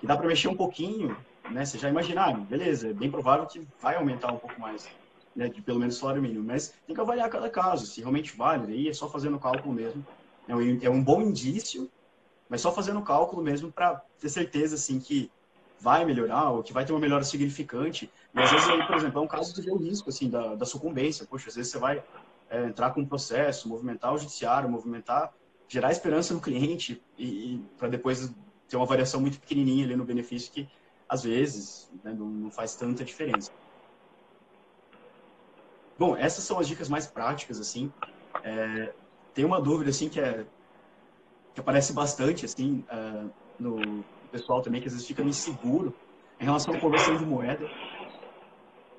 [0.00, 1.14] que dá para mexer um pouquinho,
[1.50, 1.66] né?
[1.66, 4.88] Você já imaginaram, beleza, é bem provável que vai aumentar um pouco mais,
[5.36, 5.48] né?
[5.48, 8.88] De pelo menos salário mínimo, mas tem que avaliar cada caso, se realmente vale, aí
[8.88, 10.02] é só fazendo o cálculo mesmo.
[10.46, 11.90] É um, é um bom indício,
[12.48, 15.30] mas só fazendo o cálculo mesmo para ter certeza, assim, que
[15.80, 18.10] vai melhorar ou que vai ter uma melhora significante.
[18.34, 20.66] E às vezes, por exemplo, é um caso de ver o risco assim, da, da
[20.66, 21.26] sucumbência.
[21.26, 22.02] Poxa, às vezes você vai
[22.50, 25.32] é, entrar com um processo, movimentar o judiciário, movimentar,
[25.68, 28.32] gerar esperança no cliente e, e para depois
[28.68, 30.68] ter uma variação muito pequenininha ali no benefício que,
[31.08, 33.50] às vezes, né, não, não faz tanta diferença.
[35.98, 37.92] Bom, essas são as dicas mais práticas, assim.
[38.44, 38.92] É,
[39.34, 40.44] tem uma dúvida, assim, que, é,
[41.54, 45.94] que aparece bastante, assim, uh, no, pessoal também que às vezes fica inseguro
[46.40, 47.68] em relação à conversão de moeda.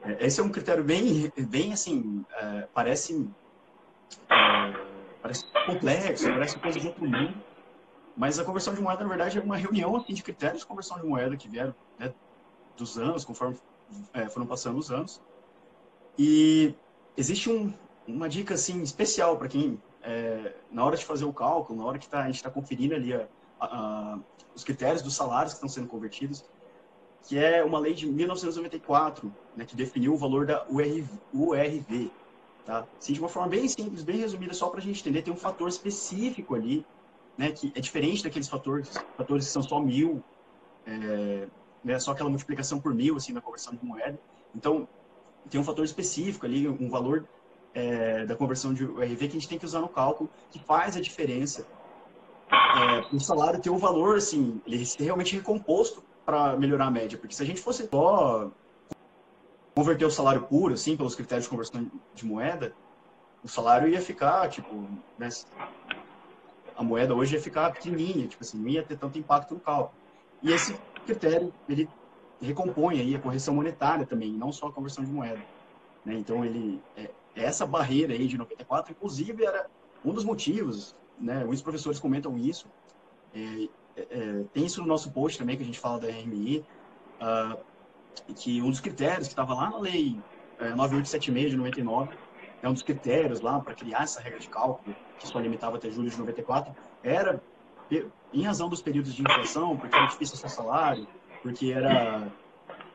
[0.03, 3.29] É, esse é um critério bem, bem assim, é, parece,
[4.29, 4.73] é,
[5.21, 7.43] parece complexo, parece coisa de outro mundo,
[8.15, 10.99] mas a conversão de moeda, na verdade, é uma reunião assim, de critérios de conversão
[10.99, 12.13] de moeda que vieram né,
[12.77, 13.57] dos anos, conforme
[14.13, 15.21] é, foram passando os anos.
[16.17, 16.73] E
[17.15, 17.73] existe um,
[18.07, 21.99] uma dica assim, especial para quem, é, na hora de fazer o cálculo, na hora
[21.99, 23.27] que tá, a gente está conferindo ali a,
[23.59, 24.19] a,
[24.55, 26.43] os critérios dos salários que estão sendo convertidos,
[27.23, 32.11] que é uma lei de 1994, né, que definiu o valor da URV, URV
[32.69, 32.85] Tá?
[32.99, 35.37] Assim, de uma forma bem simples, bem resumida, só para a gente entender, tem um
[35.37, 36.85] fator específico ali,
[37.35, 40.23] né, que é diferente daqueles fatores, fatores que são só mil,
[40.85, 41.47] é,
[41.83, 44.19] né, só aquela multiplicação por mil, assim, na conversão de moeda.
[44.55, 44.87] Então,
[45.49, 47.27] tem um fator específico ali, um valor
[47.73, 50.95] é, da conversão de URV que a gente tem que usar no cálculo, que faz
[50.95, 51.65] a diferença.
[52.79, 57.35] É, o salário ter um valor, assim, ele realmente recomposto para melhorar a média, porque
[57.35, 58.51] se a gente fosse só
[59.75, 62.73] converter o salário puro, assim, pelos critérios de conversão de moeda,
[63.43, 64.73] o salário ia ficar, tipo,
[65.17, 65.29] né,
[66.75, 69.99] a moeda hoje ia ficar pequenininha, tipo assim, não ia ter tanto impacto no cálculo.
[70.41, 70.73] E esse
[71.05, 71.89] critério, ele
[72.41, 75.41] recompõe aí a correção monetária também, não só a conversão de moeda.
[76.05, 76.15] Né?
[76.15, 79.69] Então, ele, é, essa barreira aí de 94, inclusive, era
[80.03, 81.43] um dos motivos, né?
[81.43, 82.67] muitos professores comentam isso,
[83.33, 86.65] é, é, tem isso no nosso post também, que a gente fala da RMI, uh,
[87.21, 87.57] ah,
[88.35, 90.19] que um dos critérios que estava lá na lei
[90.59, 92.17] é, 9876 de 99,
[92.61, 95.89] é um dos critérios lá para criar essa regra de cálculo, que só limitava até
[95.89, 97.41] julho de 94, era
[98.33, 101.07] em razão dos períodos de inflação, porque era difícil acessar salário,
[101.41, 102.31] porque era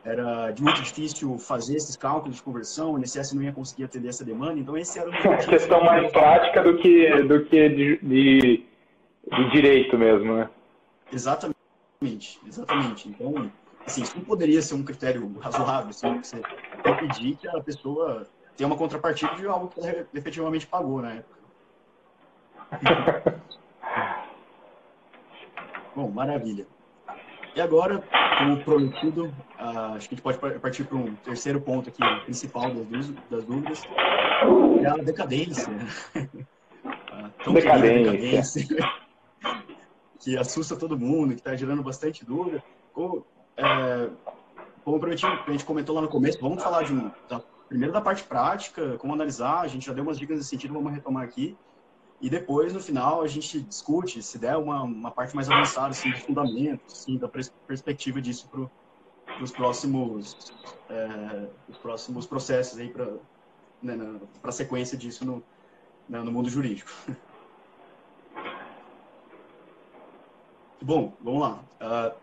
[0.04, 4.24] era muito difícil fazer esses cálculos de conversão, o INSS não ia conseguir atender essa
[4.24, 8.66] demanda, então esse era uma questão mais prática do que do que de, de,
[9.32, 10.50] de direito mesmo, né?
[11.10, 13.08] Exatamente, exatamente.
[13.08, 13.50] Então,
[13.86, 16.42] assim, isso não poderia ser um critério razoável, assim, você
[17.00, 21.34] pedir que a pessoa tenha uma contrapartida de algo que ela efetivamente pagou na época.
[25.96, 26.66] Bom, maravilha.
[27.54, 28.02] E agora,
[28.38, 32.74] como prometido, uh, acho que a gente pode partir para um terceiro ponto aqui, principal
[32.74, 33.82] das, das dúvidas,
[34.82, 35.72] é a decadência.
[36.84, 38.62] a decadência.
[38.62, 38.66] decadência
[40.18, 42.62] que assusta todo mundo, que está gerando bastante dúvida.
[42.92, 43.24] Como,
[43.56, 44.08] é,
[44.82, 48.00] como prometido, a gente comentou lá no começo, vamos falar de um, da, primeiro da
[48.00, 51.56] parte prática, como analisar, a gente já deu umas dicas nesse sentido, vamos retomar aqui.
[52.20, 56.10] E depois, no final, a gente discute, se der uma, uma parte mais avançada, assim,
[56.10, 60.52] de fundamentos, assim, da pers perspectiva disso para os próximos,
[60.88, 63.12] é, os próximos processos aí para
[63.82, 65.42] né, a sequência disso no,
[66.08, 66.90] né, no mundo jurídico.
[70.80, 71.64] Bom, vamos lá.
[71.80, 72.14] Uh,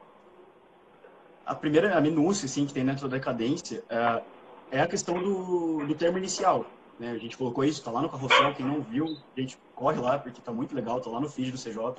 [1.45, 4.23] a primeira a minúcia assim, que tem dentro da decadência uh,
[4.69, 6.65] é a questão do, do termo inicial.
[6.99, 7.11] Né?
[7.11, 10.19] A gente colocou isso, está lá no carrossel, quem não viu, a gente corre lá,
[10.19, 11.95] porque está muito legal, está lá no feed do CJ.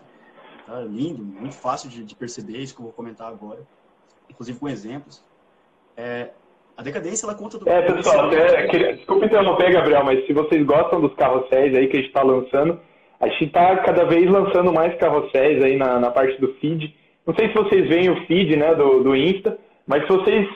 [0.65, 3.59] Tá lindo, muito fácil de, de, perceber isso que eu vou comentar agora,
[4.31, 5.25] inclusive com exemplos.
[5.97, 6.31] É,
[6.77, 7.69] a decadência, ela conta do...
[7.69, 11.97] É, pessoal, é, queria, desculpa interromper, Gabriel, mas se vocês gostam dos carrosséis aí que
[11.97, 12.79] a gente está lançando,
[13.19, 16.95] a gente está cada vez lançando mais carrosséis aí na, na parte do feed.
[17.27, 20.49] Não sei se vocês veem o feed né, do, do Insta, mas se vocês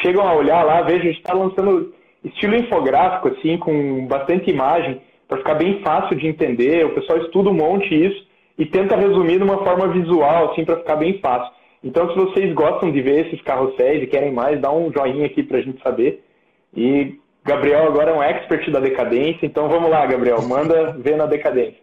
[0.00, 5.02] chegam a olhar lá, vejam, a gente está lançando estilo infográfico, assim, com bastante imagem,
[5.30, 6.84] para ficar bem fácil de entender.
[6.84, 8.26] O pessoal estuda um monte isso
[8.58, 11.54] e tenta resumir de uma forma visual, assim, para ficar bem fácil.
[11.82, 15.42] Então, se vocês gostam de ver esses carrosséis e querem mais, dá um joinha aqui
[15.42, 16.22] para a gente saber.
[16.76, 21.24] E Gabriel agora é um expert da decadência, então vamos lá, Gabriel, manda ver na
[21.24, 21.80] decadência.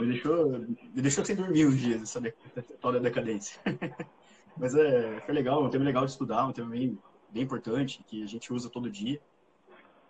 [0.00, 2.20] me, deixou, me deixou sem dormir uns dias essa
[2.58, 3.60] história da decadência.
[4.56, 6.98] Mas é, foi legal, um tema legal de estudar, um tema bem
[7.34, 9.20] bem importante, que a gente usa todo dia.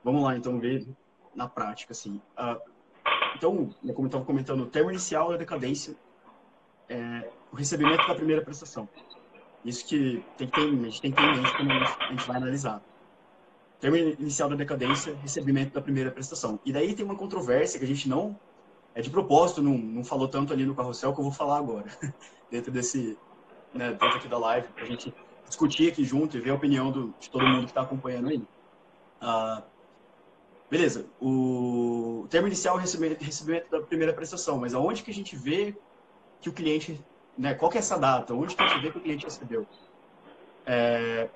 [0.05, 0.87] Vamos lá, então, ver
[1.35, 2.20] na prática, assim.
[2.38, 2.61] Uh,
[3.37, 5.94] então, como eu estava comentando, o termo inicial da decadência
[6.88, 8.88] é o recebimento da primeira prestação.
[9.64, 12.27] Isso que, tem que ter, a gente tem que ter em mente quando a gente
[12.27, 12.83] vai analisar.
[13.81, 16.61] Termo inicial da decadência, recebimento da primeira prestação.
[16.64, 18.38] E daí tem uma controvérsia que a gente não,
[18.94, 21.87] é de propósito, não, não falou tanto ali no carrossel que eu vou falar agora,
[22.51, 23.18] dentro desse,
[23.73, 25.12] né, dentro aqui da live, para a gente
[25.47, 28.38] discutir aqui junto e ver a opinião do, de todo mundo que está acompanhando aí.
[29.23, 29.62] Uh,
[30.70, 35.37] beleza, o termo inicial é o recebimento da primeira prestação, mas aonde que a gente
[35.37, 35.77] vê
[36.40, 37.05] que o cliente,
[37.37, 38.35] né, qual que é essa data?
[38.35, 39.66] Onde que a gente vê que o cliente recebeu?
[40.66, 41.31] É,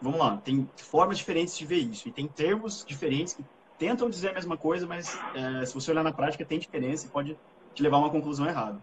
[0.00, 3.44] vamos lá, tem formas diferentes de ver isso, e tem termos diferentes que
[3.78, 7.10] tentam dizer a mesma coisa, mas é, se você olhar na prática tem diferença e
[7.10, 7.38] pode
[7.74, 8.82] te levar a uma conclusão errada.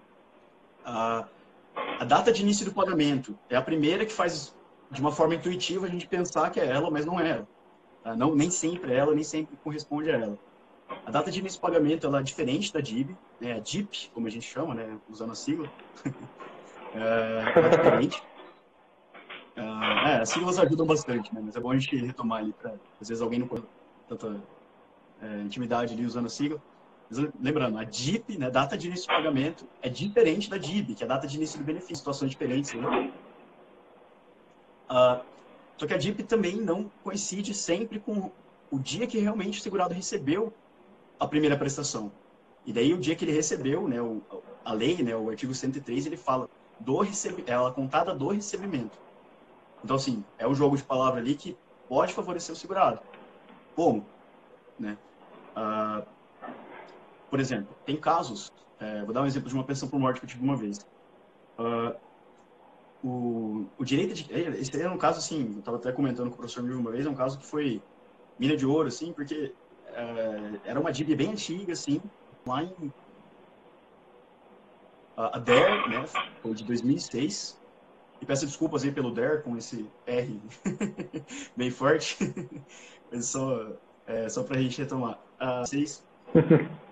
[0.85, 1.25] Uh,
[1.99, 4.55] a data de início do pagamento é a primeira que faz,
[4.91, 7.43] de uma forma intuitiva, a gente pensar que é ela, mas não é.
[8.03, 8.15] Tá?
[8.15, 10.37] Não, nem sempre é ela, nem sempre corresponde a ela.
[11.05, 13.53] A data de início do pagamento ela é diferente da DIB, né?
[13.53, 14.99] a DIP, como a gente chama, né?
[15.09, 15.71] usando a sigla.
[16.93, 18.21] é, é diferente.
[19.55, 21.41] Uh, é, as siglas ajudam bastante, né?
[21.43, 23.63] mas é bom a gente retomar ali, para às vezes alguém não tem
[24.07, 24.41] tanta
[25.21, 26.61] é, intimidade ali usando a sigla.
[27.39, 31.05] Lembrando, a DIP, né, data de início de pagamento, é diferente da DIB, que é
[31.05, 32.73] a data de início do benefício, situações diferentes.
[32.73, 33.13] Né?
[34.89, 35.23] Uh,
[35.77, 38.31] só que a DIP também não coincide sempre com
[38.71, 40.53] o dia que realmente o segurado recebeu
[41.19, 42.11] a primeira prestação.
[42.65, 44.21] E daí o dia que ele recebeu, né, o,
[44.63, 47.43] a lei, né, o artigo 103, ele fala do receb...
[47.45, 48.97] ela é contada do recebimento.
[49.83, 51.57] Então, assim, é um jogo de palavra ali que
[51.89, 52.99] pode favorecer o segurado.
[53.75, 54.05] Como?
[54.79, 54.97] Né?
[55.55, 56.05] Uh,
[57.29, 60.25] por exemplo, tem casos, é, vou dar um exemplo de uma pensão por morte que
[60.25, 60.85] eu tive uma vez.
[61.59, 61.95] Uh,
[63.03, 64.33] o, o direito de.
[64.33, 67.05] Esse é um caso, assim, eu estava até comentando com o professor Mil uma vez,
[67.05, 67.81] é um caso que foi
[68.39, 69.53] mina de ouro, assim, porque
[69.89, 72.01] uh, era uma DIB bem antiga, assim,
[72.45, 72.93] lá em.
[75.15, 76.05] A, DER, né,
[76.41, 77.61] foi de 2006.
[78.19, 80.41] E peço desculpas aí pelo DER, com esse R
[81.55, 82.17] bem forte.
[83.11, 83.73] Mas só,
[84.07, 85.19] é, só para a gente retomar.
[85.39, 86.03] Uh, seis,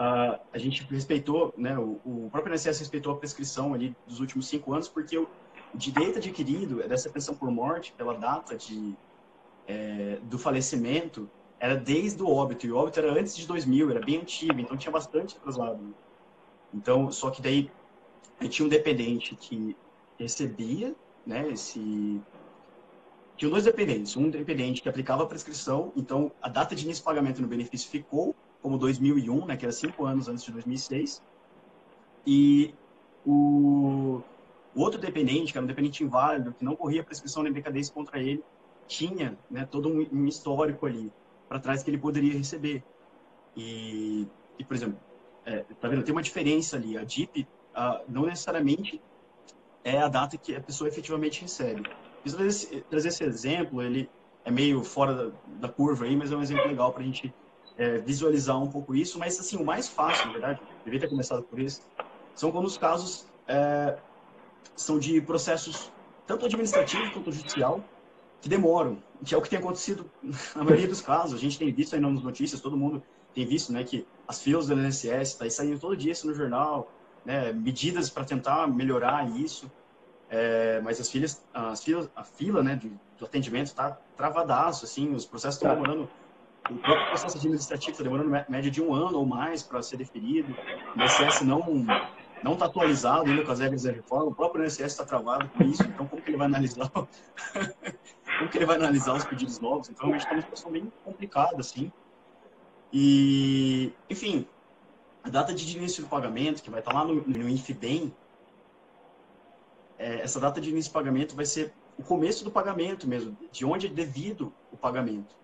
[0.00, 4.48] Uh, a gente respeitou, né, o, o, próprio INSS respeitou a prescrição ali dos últimos
[4.48, 5.28] cinco anos, porque o,
[5.74, 8.94] direito adquirido dessa pensão por morte, pela data de,
[9.68, 14.00] é, do falecimento, era desde o óbito, e o óbito era antes de 2000, era
[14.00, 15.94] bem antigo, então tinha bastante atrasado.
[16.72, 17.70] Então, só que daí
[18.48, 19.76] tinha um dependente que
[20.18, 20.94] recebia,
[21.26, 22.18] né, esse...
[23.36, 27.04] Tinha dois dependentes, um dependente que aplicava a prescrição, então a data de início de
[27.04, 31.22] pagamento no benefício ficou como 2001, né, que era cinco anos antes de 2006.
[32.26, 32.74] E
[33.24, 34.22] o,
[34.74, 38.18] o outro dependente, que era um dependente inválido, que não corria prescrição nem decadência contra
[38.18, 38.42] ele,
[38.86, 41.12] tinha né, todo um, um histórico ali
[41.48, 42.82] para trás que ele poderia receber.
[43.56, 44.26] E,
[44.58, 44.98] e por exemplo,
[45.44, 46.02] é, tá vendo?
[46.02, 46.96] Tem uma diferença ali.
[46.96, 47.46] A DIP
[48.08, 49.00] não necessariamente
[49.84, 51.82] é a data que a pessoa efetivamente recebe.
[52.22, 54.10] Trazer, trazer esse exemplo, ele
[54.44, 57.32] é meio fora da, da curva aí, mas é um exemplo legal para a gente
[57.80, 61.42] é, visualizar um pouco isso, mas assim, o mais fácil, na verdade, devia ter começado
[61.42, 61.80] por isso,
[62.34, 63.96] são quando os casos é,
[64.76, 65.90] são de processos
[66.26, 67.82] tanto administrativo quanto judicial
[68.42, 70.04] que demoram, que é o que tem acontecido
[70.54, 71.34] na maioria dos casos.
[71.34, 73.02] A gente tem visto aí nas notícias, todo mundo
[73.34, 76.92] tem visto, né, que as filas do INSS está saindo todo dia isso no jornal,
[77.24, 79.72] né, medidas para tentar melhorar isso,
[80.28, 85.14] é, mas as filas, as filas, a fila, né, de, do atendimento está travadaço, assim,
[85.14, 85.74] os processos estão tá.
[85.74, 86.10] demorando
[86.70, 90.54] o próprio processo administrativo está demorando média de um ano ou mais para ser definido.
[90.96, 91.86] O INSS não
[92.42, 94.26] não está atualizado ainda com as regras da reforma.
[94.26, 95.82] O próprio INSS está travado com isso.
[95.82, 96.90] Então, como que ele vai analisar?
[98.38, 99.90] como que ele vai analisar os pedidos novos?
[99.90, 101.92] Então, realmente está uma situação bem complicada, assim.
[102.92, 104.46] E, enfim,
[105.22, 108.12] a data de início do pagamento, que vai estar tá lá no, no INFBEM,
[109.98, 113.66] é, essa data de início do pagamento vai ser o começo do pagamento mesmo, de
[113.66, 115.36] onde é devido o pagamento,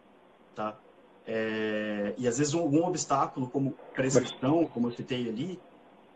[0.54, 0.78] tá?
[1.26, 5.60] É, e às vezes algum obstáculo, como prescrição, como eu citei ali,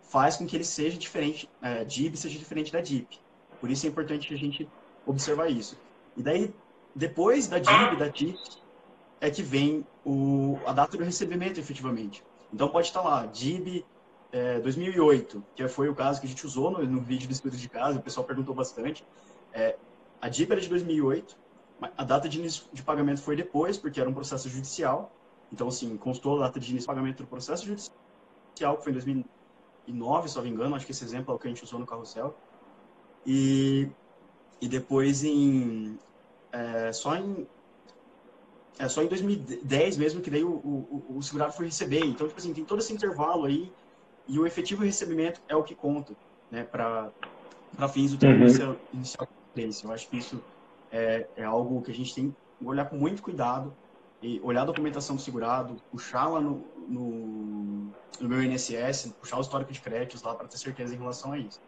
[0.03, 3.18] faz com que ele seja diferente, é, DIB seja diferente da DIP.
[3.61, 4.68] Por isso é importante a gente
[5.07, 5.77] observar isso.
[6.16, 6.55] E daí,
[6.94, 8.38] depois da DIB, da DIP,
[9.20, 12.25] é que vem o, a data do recebimento, efetivamente.
[12.53, 13.85] Então pode estar lá, DIB
[14.33, 17.57] é, 2008, que foi o caso que a gente usou no, no vídeo do estudo
[17.57, 19.05] de casa, o pessoal perguntou bastante.
[19.53, 19.77] É,
[20.20, 21.37] a DIB era de 2008,
[21.97, 25.12] a data de início de pagamento foi depois, porque era um processo judicial.
[25.53, 28.95] Então, assim, constou a data de início de pagamento do processo judicial, que foi em
[28.95, 30.77] 2009, se não me engano.
[30.77, 32.35] Acho que esse exemplo é o que a gente usou no carrossel.
[33.27, 33.88] E,
[34.61, 35.99] e depois, em,
[36.53, 37.47] é, só em
[38.79, 42.03] é só em 2010 mesmo que daí o, o, o, segurado foi receber.
[42.03, 43.71] Então, tipo assim, tem todo esse intervalo aí
[44.27, 46.14] e o efetivo recebimento é o que conta,
[46.51, 47.12] né, para
[47.93, 48.77] fins do termo uhum.
[48.95, 49.29] inicial.
[49.55, 50.43] Eu acho que isso
[50.90, 53.74] é, é algo que a gente tem que olhar com muito cuidado
[54.22, 59.40] e olhar a documentação do segurado, puxar lá no, no, no meu INSS, puxar o
[59.40, 61.61] histórico de créditos lá para ter certeza em relação a isso.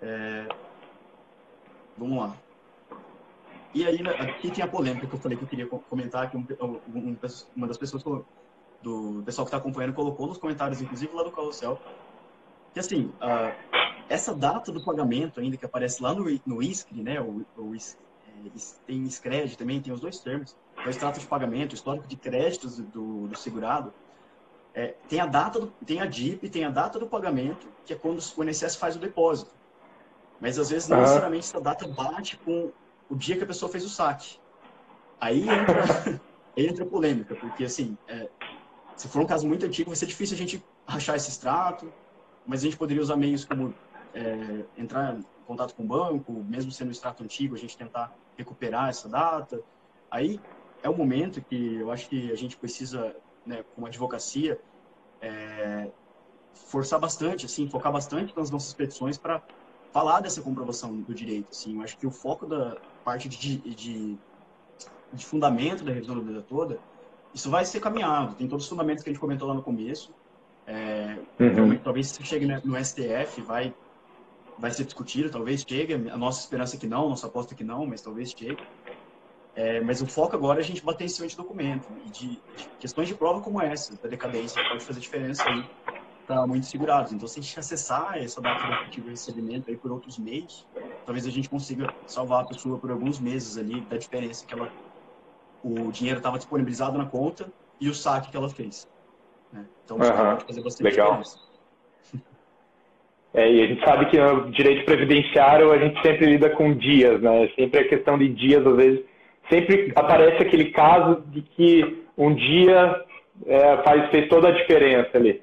[0.00, 0.46] É,
[1.96, 2.36] vamos lá.
[3.74, 6.46] E aí, aqui tem a polêmica que eu falei que eu queria comentar, que um,
[6.60, 7.16] um,
[7.54, 8.02] uma das pessoas
[8.82, 11.78] do pessoal que está acompanhando colocou nos comentários, inclusive lá do Carrossel,
[12.72, 13.54] que assim, uh,
[14.08, 17.74] essa data do pagamento ainda que aparece lá no, no ISCRE, né, o, o
[18.86, 22.78] tem SCRED também, tem os dois termos, o extrato de pagamento, o histórico de créditos
[22.78, 23.92] do, do segurado,
[24.74, 27.96] é, tem a data, do, tem a DIP, tem a data do pagamento, que é
[27.96, 29.54] quando o INSS faz o depósito.
[30.38, 32.70] Mas às vezes não necessariamente essa data bate com
[33.08, 34.38] o dia que a pessoa fez o saque.
[35.18, 36.20] Aí entra,
[36.54, 38.28] entra polêmica, porque assim, é,
[38.94, 41.90] se for um caso muito antigo, vai ser difícil a gente rachar esse extrato,
[42.46, 43.74] mas a gente poderia usar meios como
[44.14, 48.14] é, entrar em contato com o banco, mesmo sendo um extrato antigo, a gente tentar
[48.36, 49.60] recuperar essa data.
[50.10, 50.40] Aí
[50.82, 53.14] é o momento que eu acho que a gente precisa,
[53.44, 54.60] né, como advocacia,
[55.20, 55.88] é,
[56.54, 59.42] forçar bastante, assim, focar bastante nas nossas petições para
[59.92, 61.48] falar dessa comprovação do direito.
[61.50, 64.18] Assim, eu acho que o foco da parte de, de
[65.12, 66.78] de fundamento da revisão da vida toda,
[67.34, 68.34] isso vai ser caminhado.
[68.34, 70.10] Tem todos os fundamentos que a gente comentou lá no começo.
[70.66, 71.78] É, uhum.
[71.78, 73.72] Talvez se chegue no STF, vai,
[74.58, 75.94] vai ser discutido, talvez chegue.
[75.94, 78.56] A nossa esperança é que não, nossa aposta é que não, mas talvez chegue.
[79.54, 82.28] É, mas o foco agora é a gente bater em cima de documento e de,
[82.28, 85.62] de questões de prova como essa, da decadência, pode fazer diferença aí
[86.26, 87.12] para muitos segurados.
[87.12, 90.66] Então, se a gente acessar essa data de efetivo recebimento aí por outros meios,
[91.06, 94.70] talvez a gente consiga salvar a pessoa por alguns meses ali da diferença que ela,
[95.62, 97.50] o dinheiro estava disponibilizado na conta
[97.80, 98.86] e o saque que ela fez.
[99.50, 99.66] Né?
[99.84, 101.22] Então, pode fazer bastante Legal.
[101.22, 101.38] diferença.
[103.36, 107.20] É, e a gente sabe que no direito previdenciário a gente sempre lida com dias,
[107.20, 107.50] né?
[107.54, 109.04] Sempre a questão de dias, às vezes,
[109.50, 113.04] sempre aparece aquele caso de que um dia
[113.46, 115.42] é, faz, fez toda a diferença ali.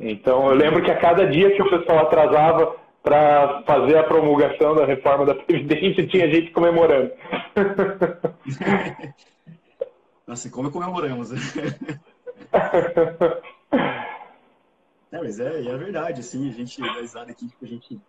[0.00, 2.74] Então, eu lembro que a cada dia que o pessoal atrasava
[3.04, 7.12] para fazer a promulgação da reforma da Previdência, tinha gente comemorando.
[10.26, 11.30] Nossa, como comemoramos.
[15.10, 18.00] é, mas é, é verdade, assim, a gente dá risada aqui, a gente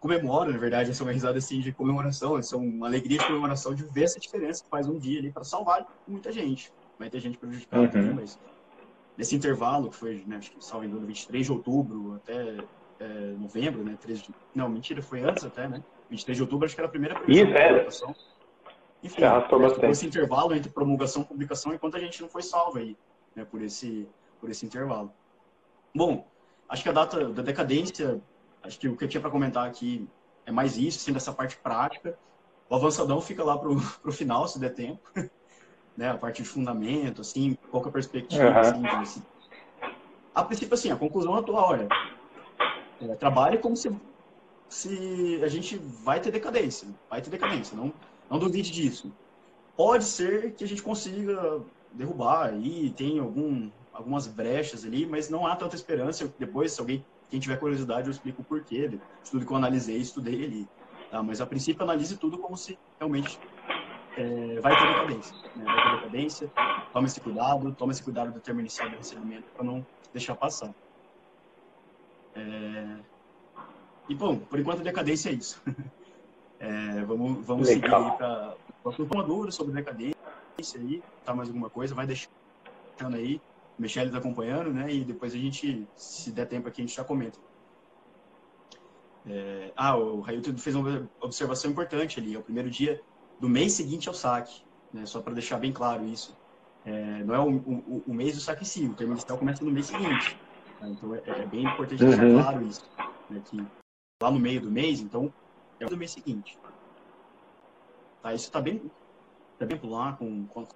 [0.00, 3.26] comemora, na verdade, essa é uma risada assim de comemoração, essa é uma alegria de
[3.26, 6.72] comemoração de ver essa diferença que faz um dia ali para salvar muita gente.
[6.98, 7.90] Vai ter gente prejudicada uhum.
[7.90, 8.38] também, mas
[9.16, 12.56] nesse intervalo, que foi, né, acho que salvo engano, 23 de outubro até
[12.98, 14.34] é, novembro, né, 13 de...
[14.54, 17.52] não, mentira, foi antes até, né, 23 de outubro, acho que era a primeira previsão
[17.52, 18.14] da publicação.
[19.02, 22.96] Enfim, é, esse intervalo entre promulgação e publicação, enquanto a gente não foi salvo aí,
[23.36, 24.08] né, por esse,
[24.40, 25.12] por esse intervalo.
[25.94, 26.26] Bom,
[26.70, 28.20] acho que a data da decadência,
[28.62, 30.08] acho que o que eu tinha para comentar aqui
[30.46, 32.18] é mais isso, assim, dessa parte prática.
[32.68, 33.78] O avançadão fica lá para o
[34.12, 35.00] final, se der tempo.
[35.96, 38.44] né, a parte de fundamento, assim, qual é perspectiva,
[38.74, 39.00] uhum.
[39.00, 39.22] assim.
[40.34, 41.88] A princípio, assim, a conclusão atual, olha,
[43.02, 43.94] é, trabalhe como se,
[44.68, 47.92] se a gente vai ter decadência, vai ter decadência, não,
[48.30, 49.12] não duvide disso.
[49.76, 51.60] Pode ser que a gente consiga
[51.92, 53.70] derrubar aí, tem algum,
[54.00, 56.32] algumas brechas ali, mas não há tanta esperança.
[56.38, 59.98] Depois, se alguém, quem tiver curiosidade, eu explico o porquê, de tudo que eu analisei,
[59.98, 60.68] estudei ali.
[61.10, 61.22] Tá?
[61.22, 63.38] Mas, a princípio, analise tudo como se realmente
[64.16, 65.36] é, vai ter decadência.
[65.56, 65.64] Né?
[65.64, 66.52] Vai ter decadência,
[66.92, 70.74] toma esse cuidado, toma esse cuidado do termo inicial do recebimento para não deixar passar.
[72.34, 72.96] É...
[74.08, 75.62] E, bom, por enquanto a decadência é isso.
[76.62, 78.54] É, vamos vamos seguir para
[79.14, 80.14] uma dúvida sobre decadência
[80.74, 83.40] aí, tá mais alguma coisa, vai deixando aí,
[83.86, 84.92] está acompanhando, né?
[84.92, 87.38] E depois a gente, se der tempo aqui, a gente já comenta.
[89.26, 89.72] É...
[89.76, 93.00] Ah, o Railton fez uma observação importante ali, é o primeiro dia
[93.38, 94.62] do mês seguinte ao saque,
[94.92, 95.06] né?
[95.06, 96.36] só para deixar bem claro isso.
[96.84, 99.64] É, não é o, o, o, mês do saque em si, o termo inicial começa
[99.64, 100.38] no mês seguinte.
[100.78, 100.88] Tá?
[100.88, 102.42] Então é, é, bem importante deixar uhum.
[102.42, 102.90] claro isso.
[103.28, 103.42] Né?
[103.44, 103.66] Que
[104.22, 105.32] lá no meio do mês, então,
[105.78, 106.58] é o mês seguinte.
[108.22, 108.34] Tá?
[108.34, 108.90] Isso está bem,
[109.58, 110.66] tá bem lá com, com,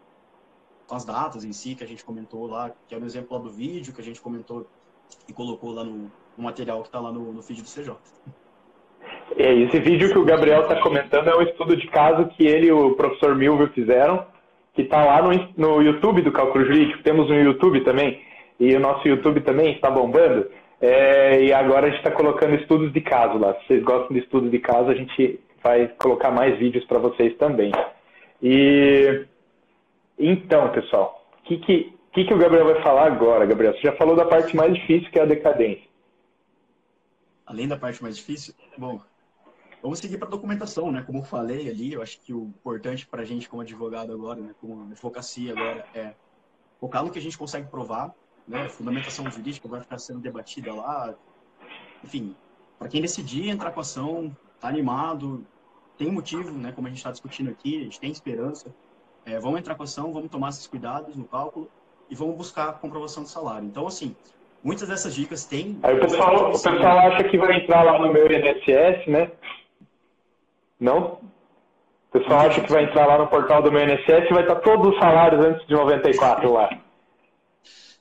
[0.94, 3.42] com, as datas em si que a gente comentou lá, que é o exemplo lá
[3.42, 4.66] do vídeo que a gente comentou
[5.28, 7.94] e colocou lá no, no material que está lá no, no feed do CJ.
[9.36, 12.68] É, esse vídeo que o Gabriel está comentando é um estudo de caso que ele
[12.68, 14.26] e o professor Milvio fizeram,
[14.74, 17.02] que está lá no, no YouTube do Cálculo Jurídico.
[17.02, 18.20] Temos um YouTube também,
[18.60, 20.48] e o nosso YouTube também está bombando.
[20.80, 23.54] É, e agora a gente está colocando estudos de caso lá.
[23.54, 27.34] Se vocês gostam de estudos de caso, a gente vai colocar mais vídeos para vocês
[27.36, 27.72] também.
[28.42, 29.24] E
[30.18, 33.74] então, pessoal, o que, que, que, que o Gabriel vai falar agora, Gabriel?
[33.74, 35.88] Você já falou da parte mais difícil, que é a decadência.
[37.46, 39.00] Além da parte mais difícil, bom,
[39.84, 41.02] Vamos seguir para a documentação, né?
[41.02, 44.40] Como eu falei ali, eu acho que o importante para a gente como advogado agora,
[44.40, 44.54] né?
[44.58, 46.14] Como advocacia agora, é
[46.80, 48.14] focar no que a gente consegue provar,
[48.48, 48.66] né?
[48.70, 51.14] Fundamentação jurídica vai ficar sendo debatida lá.
[52.02, 52.34] Enfim,
[52.78, 55.46] para quem decidir entrar com a ação, tá animado,
[55.98, 56.72] tem motivo, né?
[56.72, 58.74] Como a gente está discutindo aqui, a gente tem esperança.
[59.26, 61.70] É, vamos entrar com a ação, vamos tomar esses cuidados no cálculo
[62.10, 63.66] e vamos buscar a comprovação do salário.
[63.66, 64.14] Então, assim,
[64.62, 65.78] muitas dessas dicas têm.
[65.82, 69.30] Aí o pessoal, o pessoal acha que vai entrar lá no meu INSS, né?
[70.78, 71.20] Não?
[72.10, 74.56] O pessoal acha que vai entrar lá no portal do meu INSS e vai estar
[74.56, 76.68] todos os salários antes de 94 lá.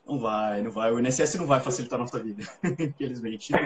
[0.05, 0.91] Não vai, não vai.
[0.91, 2.43] O INSS não vai facilitar a nossa vida,
[2.80, 3.53] infelizmente.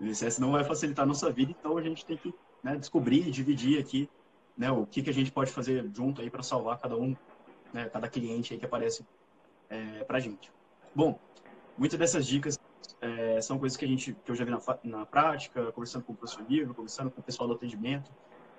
[0.00, 2.32] o INSS não vai facilitar a nossa vida, então a gente tem que
[2.62, 4.08] né, descobrir e dividir aqui
[4.60, 7.16] né, o que, que a gente pode fazer junto aí para salvar cada um,
[7.72, 9.02] né, cada cliente aí que aparece
[9.70, 10.52] é, para a gente.
[10.94, 11.18] Bom,
[11.78, 12.58] muitas dessas dicas
[13.00, 16.12] é, são coisas que a gente que eu já vi na, na prática, conversando com
[16.12, 18.12] o professor Livro, conversando com o pessoal do atendimento,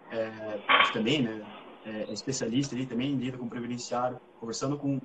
[0.09, 1.45] é, também, né,
[1.85, 4.99] é, é, especialista ali também, lida com previdenciário, conversando com,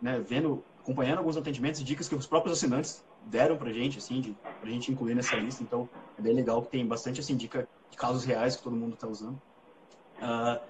[0.00, 4.22] né, vendo, acompanhando alguns atendimentos e dicas que os próprios assinantes deram pra gente, assim,
[4.22, 7.68] de, pra gente incluir nessa lista, então é bem legal que tem bastante, assim, dica
[7.90, 9.38] de casos reais que todo mundo está usando.
[10.20, 10.60] Uh,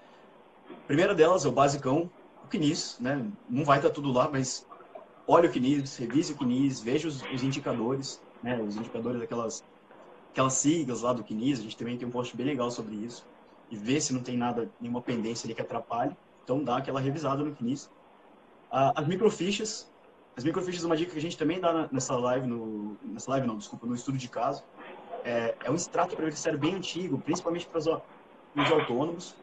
[0.87, 2.11] primeira delas é o basicão,
[2.45, 3.25] o CNIS, né?
[3.49, 4.67] Não vai estar tudo lá, mas
[5.27, 8.61] olhe o CNIS, revise o CNIS, veja os, os indicadores, né?
[8.61, 9.65] Os indicadores daquelas
[10.31, 13.27] aquelas siglas lá do CNIS, a gente também tem um post bem legal sobre isso,
[13.71, 16.17] e ver se não tem nada, nenhuma pendência ali que atrapalhe.
[16.45, 17.91] Então dá aquela revisada no CNIS.
[18.71, 19.91] Ah, as microfichas,
[20.37, 23.47] as microfichas é uma dica que a gente também dá nessa live, no, nessa live
[23.47, 24.63] não, desculpa, no estudo de caso.
[25.25, 27.79] É, é um extrato previdenciário bem antigo, principalmente para
[28.57, 29.35] os, os autônomos,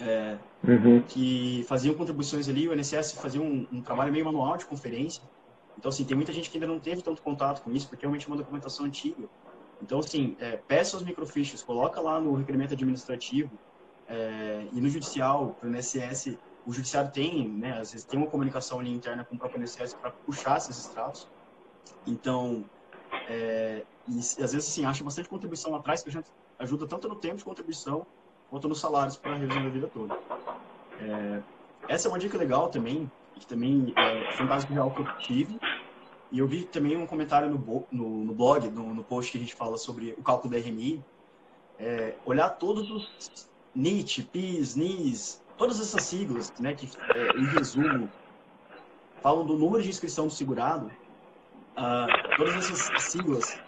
[0.00, 0.36] é,
[0.66, 1.02] uhum.
[1.02, 5.22] que faziam contribuições ali, o INSS fazia um, um, trabalho meio manual de conferência.
[5.78, 8.06] Então, assim, tem muita gente que ainda não teve tanto contato com isso, porque é
[8.06, 9.28] realmente uma documentação antiga.
[9.82, 13.50] Então, assim, é, peça os microfichas, coloca lá no requerimento administrativo
[14.08, 18.28] é, e no judicial, para o INSS, o judiciário tem, né, às vezes tem uma
[18.28, 21.28] comunicação ali interna com o próprio INSS para puxar esses extratos.
[22.06, 22.64] Então,
[23.28, 27.16] é, e, às vezes, assim, acha bastante contribuição atrás, que a gente ajuda tanto no
[27.16, 28.06] tempo de contribuição
[28.54, 30.16] quanto nos salários para a revisão da vida toda.
[31.00, 31.42] É,
[31.88, 35.58] essa é uma dica legal também, que também é, caso real que eu tive,
[36.30, 39.40] e eu vi também um comentário no, no, no blog, no, no, post que a
[39.40, 41.02] gente fala sobre o cálculo da RMI,
[41.80, 48.08] é, olhar todos os NIT, PIS, NIS, todas essas siglas, né, que é, em resumo
[49.20, 50.92] falam do número de inscrição do segurado,
[51.76, 53.58] uh, todas essas siglas,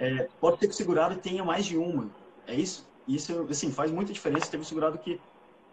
[0.00, 2.10] é, pode ter que o segurado tenha mais de uma,
[2.48, 2.92] é isso?
[3.06, 4.50] Isso, assim, faz muita diferença.
[4.50, 5.20] Teve um segurado que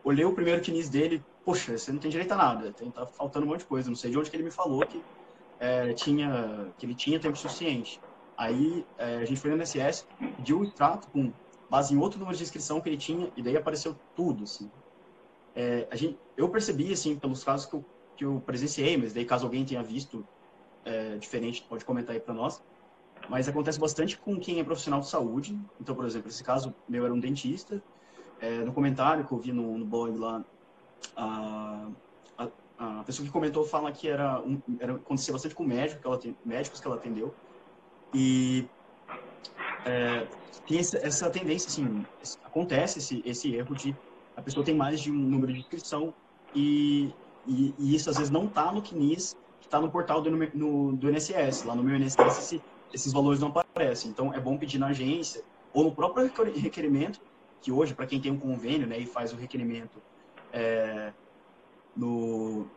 [0.03, 3.49] olhei o primeiro TNIS dele, poxa, você não tem direito a nada, tá faltando um
[3.49, 5.05] monte de coisa, não sei de onde que ele me falou que
[5.59, 8.01] é, tinha, que ele tinha tempo suficiente.
[8.37, 11.33] Aí é, a gente foi no INSS, pediu o extrato com
[11.69, 14.71] base em outro número de inscrição que ele tinha, e daí apareceu tudo, assim.
[15.55, 17.85] É, a gente, eu percebi, assim, pelos casos que eu,
[18.17, 20.27] que eu presenciei, mas daí caso alguém tenha visto
[21.19, 22.61] diferente, pode comentar aí para nós,
[23.29, 25.57] mas acontece bastante com quem é profissional de saúde.
[25.79, 27.81] Então, por exemplo, esse caso meu era um dentista.
[28.39, 30.43] É, no comentário que eu vi no, no blog lá,
[31.15, 31.87] a,
[32.81, 36.19] a pessoa que comentou fala que era, um, era acontecia bastante com médico que ela
[36.43, 37.33] médicos que ela atendeu
[38.13, 38.67] e
[39.85, 40.27] é,
[40.67, 42.05] tem essa, tendência assim
[42.43, 43.95] acontece esse, esse erro de
[44.35, 46.13] a pessoa tem mais de um número de inscrição
[46.55, 47.13] e,
[47.45, 51.09] e, e isso às vezes não está no CNIS está no portal do, no, do
[51.09, 52.59] INSS lá no meu INSS
[52.93, 57.19] esses valores não aparecem então é bom pedir na agência ou no próprio requerimento
[57.61, 60.01] que hoje para quem tem um convênio né e faz o requerimento
[60.53, 61.13] é,
[61.95, 62.67] no,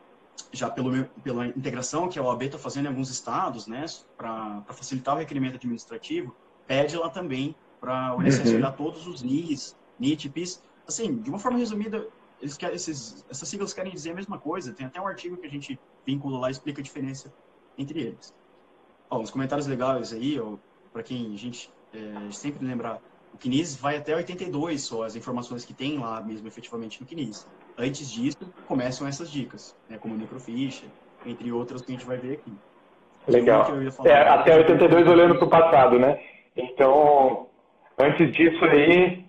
[0.53, 3.85] já pelo, pela integração que a OAB está fazendo em alguns estados, né,
[4.17, 6.35] para facilitar o requerimento administrativo,
[6.67, 8.57] pede lá também para o INSS uhum.
[8.57, 10.63] olhar todos os NIS, NIT, PIS.
[10.87, 12.07] Assim, de uma forma resumida,
[12.41, 14.73] eles querem, esses, essas siglas querem dizer a mesma coisa.
[14.73, 17.33] Tem até um artigo que a gente vincula lá e explica a diferença
[17.77, 18.35] entre eles.
[19.11, 20.41] Ó, uns comentários legais aí,
[20.93, 23.01] para quem a gente é, sempre lembrar,
[23.33, 27.49] o CNIS vai até 82 só, as informações que tem lá mesmo efetivamente no CNIS.
[27.77, 30.87] Antes disso, começam essas dicas, né, como microficha,
[31.27, 32.53] entre outras que a gente vai ver aqui.
[33.27, 33.67] Legal.
[34.05, 36.21] É, até 82 olhando para o passado, né?
[36.57, 37.49] Então,
[37.99, 39.25] antes disso aí,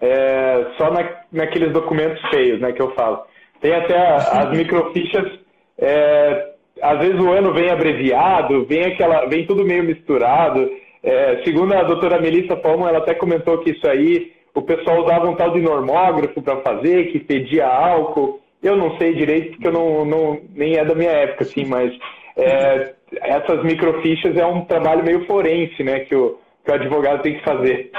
[0.00, 3.24] é, só na, naqueles documentos feios, né, que eu falo.
[3.60, 5.40] Tem até as microfichas,
[5.78, 10.70] é, às vezes o ano vem abreviado, vem aquela, vem tudo meio misturado.
[11.02, 15.28] É, segundo a doutora Melissa Palma, ela até comentou que isso aí o pessoal usava
[15.28, 18.40] um tal de normógrafo para fazer, que pedia álcool.
[18.62, 21.96] Eu não sei direito, porque eu não, não nem é da minha época, assim, mas
[22.36, 27.38] é, essas microfichas é um trabalho meio forense, né, que o, que o advogado tem
[27.38, 27.92] que fazer.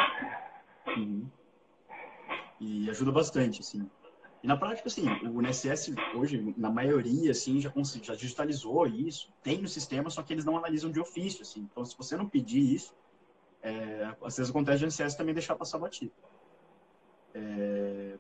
[0.94, 1.26] Sim.
[2.60, 3.88] E ajuda bastante, assim.
[4.42, 7.72] E na prática, assim, o INSS hoje, na maioria, assim, já,
[8.02, 11.68] já digitalizou isso, tem no sistema, só que eles não analisam de ofício, assim.
[11.70, 12.94] Então, se você não pedir isso,
[13.62, 16.14] é, às vezes acontece o INSS também deixar passar batido.
[17.34, 18.18] É...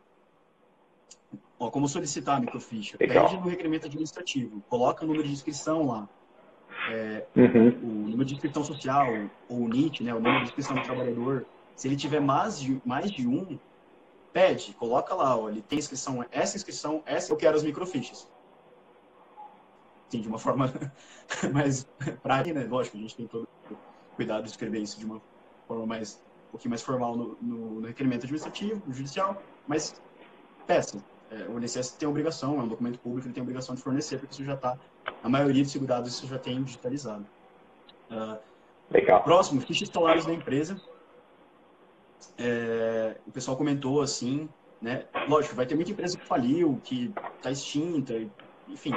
[1.57, 2.97] Ó, como solicitar a microficha?
[2.99, 3.29] Legal.
[3.29, 6.09] Pede no requerimento administrativo, coloca o número de inscrição lá.
[6.89, 7.67] É, uhum.
[7.83, 9.07] O número de inscrição social,
[9.49, 11.45] ou o NIT, né, o número de inscrição do trabalhador.
[11.75, 13.59] Se ele tiver mais de, mais de um,
[14.33, 18.27] pede, coloca lá, ó, ele tem inscrição, essa inscrição, essa eu quero as microfichas.
[20.09, 20.71] Sim, de uma forma
[21.53, 21.87] mais
[22.21, 22.67] prática, né?
[22.67, 23.47] Lógico, a gente tem todo
[24.15, 25.21] cuidado de escrever isso de uma
[25.67, 30.01] forma mais um pouquinho mais formal no, no, no requerimento administrativo, no judicial, mas
[30.65, 30.97] peça.
[31.29, 34.33] É, o INSS tem obrigação, é um documento público, ele tem obrigação de fornecer, porque
[34.33, 34.75] isso já está,
[35.23, 37.23] a maioria dos segurados isso já tem digitalizado.
[38.09, 38.39] Uh,
[38.89, 39.21] Legal.
[39.23, 40.81] Próximo, ficha de salários da empresa.
[42.37, 44.49] É, o pessoal comentou assim,
[44.81, 45.05] né?
[45.27, 48.13] Lógico, vai ter muita empresa que faliu, que está extinta,
[48.67, 48.93] enfim,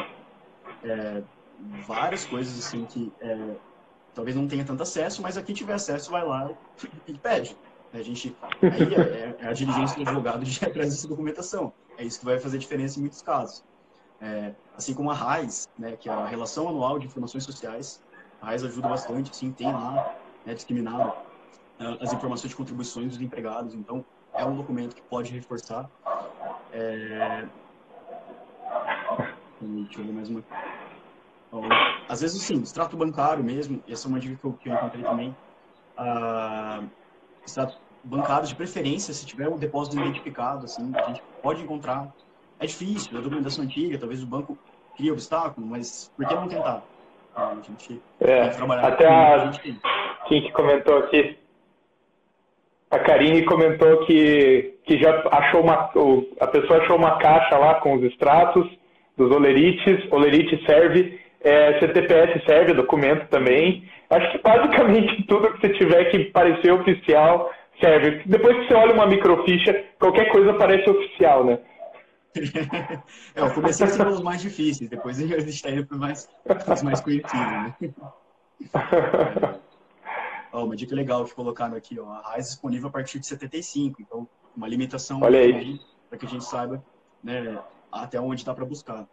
[0.84, 1.22] é,
[1.86, 3.56] várias coisas assim que é,
[4.14, 6.50] talvez não tenha tanto acesso, mas aqui tiver acesso, vai lá
[7.06, 7.56] e pede.
[7.92, 11.72] A gente, aí é, é a diligência do advogado de atrás dessa documentação.
[11.98, 13.62] É isso que vai fazer diferença em muitos casos.
[14.20, 18.02] É, assim como a RAIS, né, que é a Relação Anual de Informações Sociais,
[18.40, 20.16] a RAIS ajuda bastante, assim, tem lá,
[20.46, 21.12] né, discriminado
[22.00, 24.04] as informações de contribuições dos empregados, então
[24.34, 25.88] é um documento que pode reforçar.
[26.72, 27.44] É...
[29.60, 30.42] Deixa eu ver mais uma.
[32.08, 35.04] Às vezes, sim, extrato bancário mesmo, essa é uma dica que eu, que eu encontrei
[35.04, 35.36] também.
[35.96, 36.82] Ah,
[37.44, 42.12] extrato bancário de preferência, se tiver um depósito identificado, assim, a gente pode encontrar.
[42.58, 44.56] É difícil, é documentação antiga, talvez o banco
[44.96, 46.82] crie obstáculo, mas por que não tentar?
[47.34, 51.41] A gente é, que trabalhar até a, a gente comentou aqui?
[52.92, 55.90] A Karine comentou que, que já achou uma.
[56.38, 58.68] A pessoa achou uma caixa lá com os extratos
[59.16, 60.12] dos olerites.
[60.12, 63.88] Olerite serve, é, CTPS serve, documento também.
[64.10, 68.24] Acho que basicamente tudo que você tiver que parecer oficial serve.
[68.26, 71.58] Depois que você olha uma microficha, qualquer coisa parece oficial, né?
[73.34, 76.82] é, eu comecei a os mais difíceis, depois a gente está indo para os mais,
[76.82, 77.74] mais conhecidos, né?
[80.52, 84.02] Ó, uma dica legal que colocaram aqui, ó, a RAIS disponível a partir de 75,
[84.02, 86.82] então uma limitação para que a gente saiba
[87.24, 87.58] né,
[87.90, 89.06] até onde dá para buscar.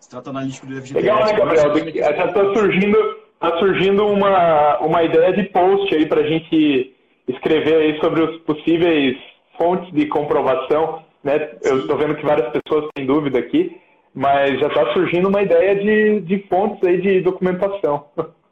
[0.00, 0.94] Extrato analítico do FGTS...
[0.94, 1.94] Legal, né, Gabriel?
[1.94, 6.94] Já está surgindo, tá surgindo uma, uma ideia de post aí para a gente
[7.28, 9.16] escrever aí sobre os possíveis
[9.56, 11.04] fontes de comprovação.
[11.22, 11.56] Né?
[11.62, 13.80] Eu estou vendo que várias pessoas têm dúvida aqui,
[14.14, 18.06] mas já está surgindo uma ideia de, de fontes aí de documentação.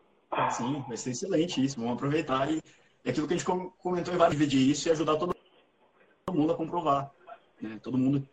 [0.50, 1.76] Sim, vai ser excelente isso.
[1.76, 2.62] Vamos aproveitar e,
[3.04, 3.46] e aquilo que a gente
[3.78, 5.34] comentou em vários vídeos isso e ajudar todo
[6.32, 7.10] mundo a comprovar.
[7.60, 7.78] Né?
[7.82, 8.26] Todo mundo.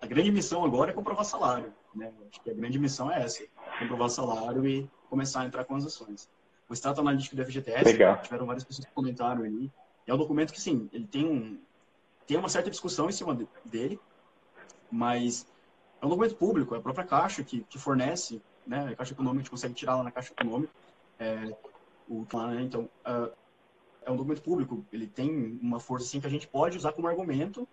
[0.00, 1.72] A grande missão agora é comprovar salário.
[1.94, 2.12] Né?
[2.30, 3.44] Acho que a grande missão é essa:
[3.78, 6.28] comprovar salário e começar a entrar com as ações.
[6.68, 8.20] O extrato analítico do FGTS, Legal.
[8.22, 9.70] tiveram várias pessoas que comentaram ali.
[10.06, 11.58] É um documento que, sim, ele tem, um,
[12.26, 13.98] tem uma certa discussão em cima dele,
[14.90, 15.46] mas
[16.00, 18.88] é um documento público, é a própria Caixa que, que fornece, né?
[18.92, 20.72] A Caixa Econômica, a gente consegue tirar lá na Caixa Econômica
[21.18, 21.54] é,
[22.08, 22.62] o, né?
[22.62, 23.32] Então, uh,
[24.04, 27.08] é um documento público, ele tem uma força assim, que a gente pode usar como
[27.08, 27.66] argumento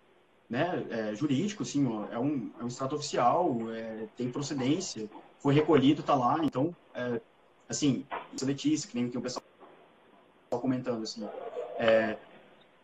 [0.48, 5.54] né, é, jurídico, assim, ó, é, um, é um extrato oficial, é, tem procedência, foi
[5.54, 7.20] recolhido, está lá, então, é,
[7.68, 9.44] assim, é que nem que o pessoal
[10.50, 11.26] comentando, assim,
[11.78, 12.18] é,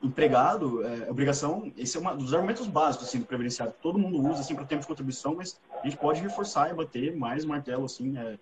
[0.03, 4.41] empregado, é, obrigação, esse é um dos argumentos básicos, assim, do previdenciário, todo mundo usa,
[4.41, 7.85] assim, para o tempo de contribuição, mas a gente pode reforçar e bater mais martelo,
[7.85, 8.39] assim, é,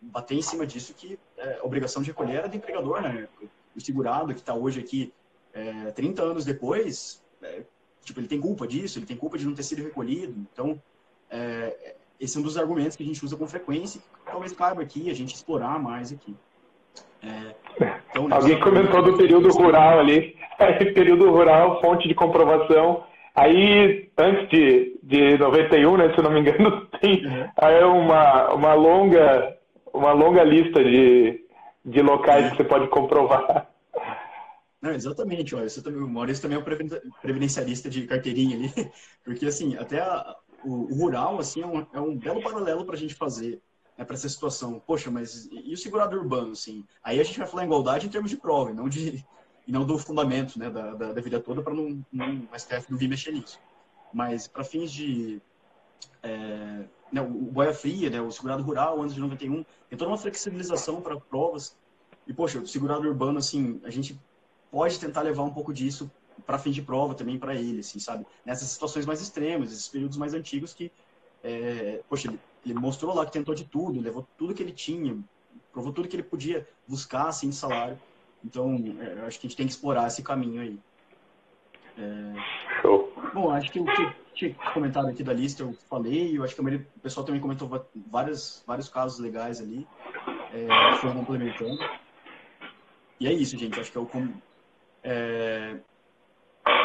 [0.00, 3.28] bater em cima disso que é, a obrigação de recolher era do empregador, né?
[3.74, 5.12] O segurado que está hoje aqui,
[5.52, 7.62] é, 30 anos depois, é,
[8.02, 10.34] tipo, ele tem culpa disso, ele tem culpa de não ter sido recolhido.
[10.52, 10.80] Então,
[11.30, 14.82] é, esse é um dos argumentos que a gente usa com frequência, que talvez caiba
[14.82, 16.34] aqui a gente explorar mais aqui.
[17.22, 17.54] É,
[18.10, 20.36] então, Alguém comentou do período rural ali,
[20.94, 23.04] período rural, fonte de comprovação.
[23.34, 27.48] Aí, antes de, de 91, né, se não me engano, tem uhum.
[27.58, 29.55] aí uma, uma longa
[29.96, 31.44] uma longa lista de,
[31.84, 33.70] de locais que você pode comprovar.
[34.80, 38.72] Não, exatamente, olha, você também, o Maurício também é um previdenciarista de carteirinha ali,
[39.24, 42.94] porque assim, até a, o, o, rural assim, é, um, é um belo paralelo para
[42.94, 43.60] a gente fazer
[43.96, 44.80] né, para essa situação.
[44.86, 46.84] Poxa, mas e o segurado urbano, assim?
[47.02, 49.24] Aí a gente vai falar em igualdade em termos de prova, e não, de,
[49.66, 52.98] e não do fundamento né, da, da, da vida toda para não, não, STF não
[52.98, 53.58] vir mexer nisso.
[54.12, 55.40] Mas para fins de
[56.22, 60.18] é, né, o boia fria, né, o segurado rural antes de 91, tem toda uma
[60.18, 61.76] flexibilização para provas.
[62.26, 64.20] E, poxa, o segurado urbano, assim, a gente
[64.70, 66.10] pode tentar levar um pouco disso
[66.44, 68.26] para fim de prova também para ele, assim, sabe?
[68.44, 70.92] Nessas situações mais extremas, esses períodos mais antigos que,
[71.42, 75.16] é, poxa, ele, ele, mostrou lá que tentou de tudo, levou tudo que ele tinha,
[75.72, 77.98] provou tudo que ele podia buscar, assim, de salário.
[78.44, 80.78] Então, é, acho que a gente tem que explorar esse caminho aí.
[81.98, 82.80] É...
[82.82, 83.12] Show.
[83.32, 86.60] Bom, acho que o que tinha comentado aqui da lista eu falei, eu acho que
[86.60, 87.68] o pessoal também comentou
[88.10, 89.86] vários, vários casos legais ali,
[90.52, 91.78] é, que foram complementando.
[93.18, 94.08] E é isso, gente, acho que é o,
[95.02, 95.76] é,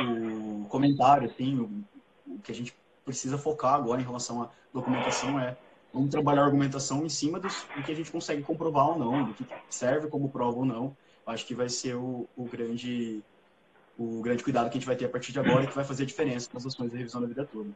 [0.07, 5.39] o comentário, assim, o, o, que a gente precisa focar agora em relação à documentação
[5.39, 5.57] é
[5.93, 9.26] vamos trabalhar a argumentação em cima dos, do que a gente consegue comprovar ou não,
[9.26, 10.95] do que serve como prova ou não.
[11.26, 13.22] Acho que vai ser o, o grande
[14.01, 15.83] o grande cuidado que a gente vai ter a partir de agora e que vai
[15.83, 17.69] fazer a diferença nas ações da revisão da vida toda.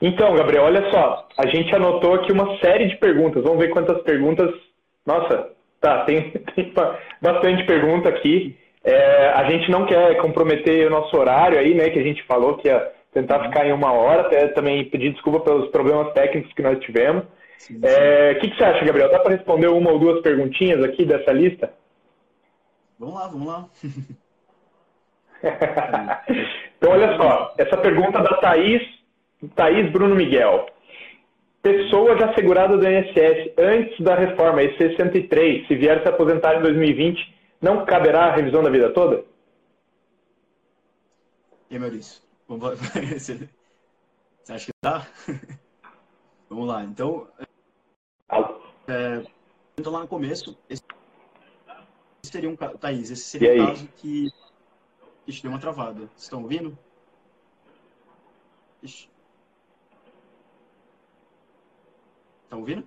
[0.00, 3.42] Então, Gabriel, olha só, a gente anotou aqui uma série de perguntas.
[3.42, 4.52] Vamos ver quantas perguntas.
[5.04, 5.50] Nossa,
[5.80, 6.72] tá, tem, tem
[7.20, 8.56] bastante pergunta aqui.
[8.84, 11.90] É, a gente não quer comprometer o nosso horário aí, né?
[11.90, 15.40] Que a gente falou que ia tentar ficar em uma hora, até também pedir desculpa
[15.40, 17.24] pelos problemas técnicos que nós tivemos.
[17.70, 19.10] O é, que, que você acha, Gabriel?
[19.10, 21.72] Dá para responder uma ou duas perguntinhas aqui dessa lista?
[22.98, 23.68] Vamos lá, vamos lá.
[26.76, 28.82] então, olha só, essa pergunta da Thaís,
[29.54, 30.66] Thaís Bruno Miguel.
[31.62, 36.62] Pessoa já segurada do INSS antes da reforma, e 63, se vier se aposentar em
[36.62, 39.24] 2020, não caberá a revisão da vida toda?
[41.70, 42.22] E aí, Maurício?
[42.48, 43.48] Você
[44.48, 45.06] acha que dá?
[46.48, 46.82] Vamos lá.
[46.82, 47.28] Então,
[48.88, 49.22] é,
[49.76, 50.82] então lá no começo, esse
[52.22, 54.28] seria um Thaís, esse seria um caso que
[55.28, 56.00] Ixi, deu uma travada.
[56.00, 56.76] Vocês estão ouvindo?
[58.82, 59.10] Ixi.
[62.44, 62.86] Estão ouvindo?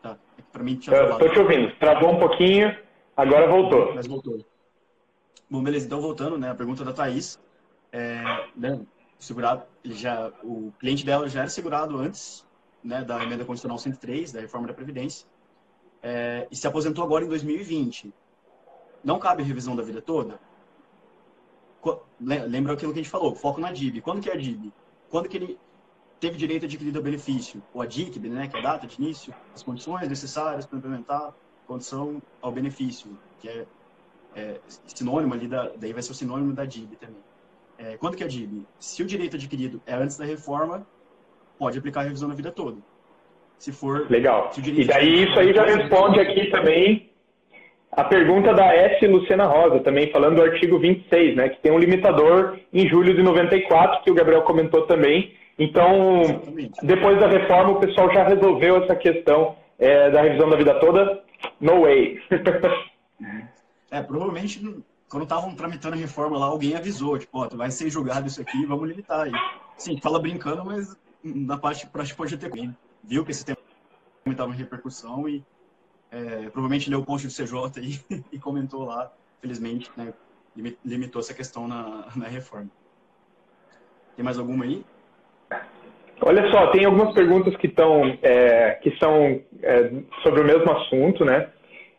[0.00, 0.18] Tá.
[0.38, 1.26] É para mim tinha travado.
[1.26, 1.76] Estou te ouvindo.
[1.76, 2.76] Travou um pouquinho,
[3.14, 3.94] agora voltou.
[3.94, 4.42] Mas voltou.
[5.50, 5.84] Bom, beleza.
[5.84, 6.50] Então, voltando, né?
[6.50, 7.38] A pergunta da Thaís.
[7.92, 8.80] É, né,
[9.18, 12.42] segurado, já, o cliente dela já era segurado antes
[12.82, 15.28] né, da emenda constitucional 103, da reforma da Previdência,
[16.02, 18.14] é, e se aposentou agora em 2020.
[19.04, 20.40] Não cabe revisão da vida toda?
[22.20, 24.00] Lembra aquilo que a gente falou, foco na DIB.
[24.00, 24.72] Quando que é a DIB?
[25.10, 25.58] Quando que ele
[26.20, 27.62] teve direito adquirido ao benefício?
[27.74, 31.34] O ADICB, né, que é a data de início, as condições necessárias para implementar
[31.66, 33.66] condição ao benefício, que é,
[34.36, 37.22] é sinônimo ali, da, daí vai ser o sinônimo da DIB também.
[37.78, 38.64] É, quando que é a DIB?
[38.78, 40.86] Se o direito adquirido é antes da reforma,
[41.58, 42.78] pode aplicar a revisão na vida toda.
[43.58, 44.10] Se for.
[44.10, 44.52] Legal.
[44.52, 47.11] Se e daí isso aí já responde aqui também
[47.92, 49.06] a pergunta da S.
[49.06, 53.22] Luciana Rosa, também falando do artigo 26, né, que tem um limitador em julho de
[53.22, 55.34] 94, que o Gabriel comentou também.
[55.58, 56.86] Então, Exatamente.
[56.86, 61.22] depois da reforma, o pessoal já resolveu essa questão é, da revisão da vida toda.
[61.60, 62.18] No way.
[63.90, 64.64] é, provavelmente,
[65.10, 68.64] quando estavam tramitando a reforma lá, alguém avisou, tipo, ó, vai ser julgado isso aqui,
[68.64, 69.28] vamos limitar.
[69.76, 72.50] Sim, fala brincando, mas na parte prática pode ter
[73.04, 73.58] viu que esse tema
[74.26, 75.44] estava em repercussão e
[76.12, 79.10] é, provavelmente leu o post do CJ e, e comentou lá,
[79.40, 80.12] felizmente, né,
[80.84, 82.68] limitou essa questão na, na reforma.
[84.14, 84.84] Tem mais alguma aí?
[86.20, 87.72] Olha só, tem algumas perguntas que
[88.22, 89.90] é, que são é,
[90.22, 91.48] sobre o mesmo assunto, né?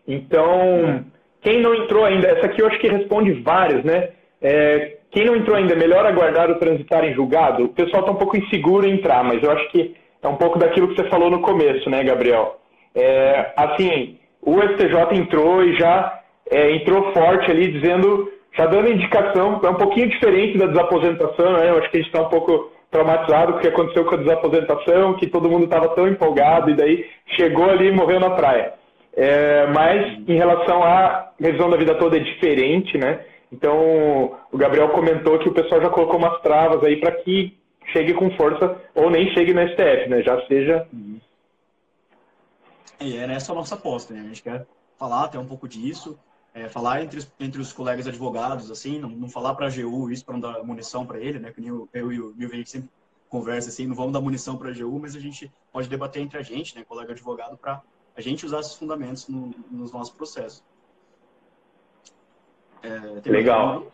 [0.08, 1.04] Então,
[1.42, 4.12] quem não entrou ainda, essa aqui eu acho que responde várias, né?
[4.42, 7.66] É, quem não entrou ainda, melhor aguardar o transitar em julgado?
[7.66, 10.58] O pessoal está um pouco inseguro em entrar, mas eu acho que é um pouco
[10.58, 12.60] daquilo que você falou no começo, né, Gabriel?
[12.96, 16.20] É, assim, o STJ entrou e já
[16.50, 21.70] é, entrou forte ali, dizendo, já dando indicação, é um pouquinho diferente da desaposentação, né?
[21.70, 24.20] Eu acho que a gente está um pouco traumatizado com o que aconteceu com a
[24.20, 28.74] desaposentação, que todo mundo estava tão empolgado e daí chegou ali e morreu na praia.
[29.16, 33.20] É, mas em relação à revisão da vida toda é diferente, né?
[33.52, 37.56] Então o Gabriel comentou que o pessoal já colocou umas travas aí para que
[37.92, 40.22] chegue com força ou nem chegue no STF, né?
[40.24, 41.20] Já seja uhum.
[43.00, 44.22] E era essa a nossa aposta, né?
[44.22, 44.66] A gente quer
[44.98, 46.18] falar até um pouco disso,
[46.54, 50.12] é, falar entre os, entre os colegas advogados, assim, não, não falar para a AGU
[50.12, 51.52] isso para não dar munição para ele, né?
[51.52, 52.90] Que eu, eu e o gente sempre
[53.34, 56.38] conversa assim, não vamos dar munição para a AGU, mas a gente pode debater entre
[56.38, 57.82] a gente, né, colega advogado, para
[58.16, 60.64] a gente usar esses fundamentos no, nos nossos processos.
[62.84, 63.88] É, Legal.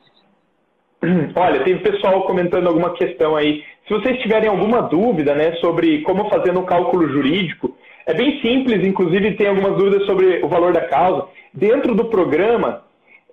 [1.36, 3.64] Olha, tem pessoal comentando alguma questão aí.
[3.88, 7.78] Se vocês tiverem alguma dúvida né, sobre como fazer no cálculo jurídico,
[8.10, 11.28] é bem simples, inclusive tem algumas dúvidas sobre o valor da causa.
[11.54, 12.82] Dentro do programa,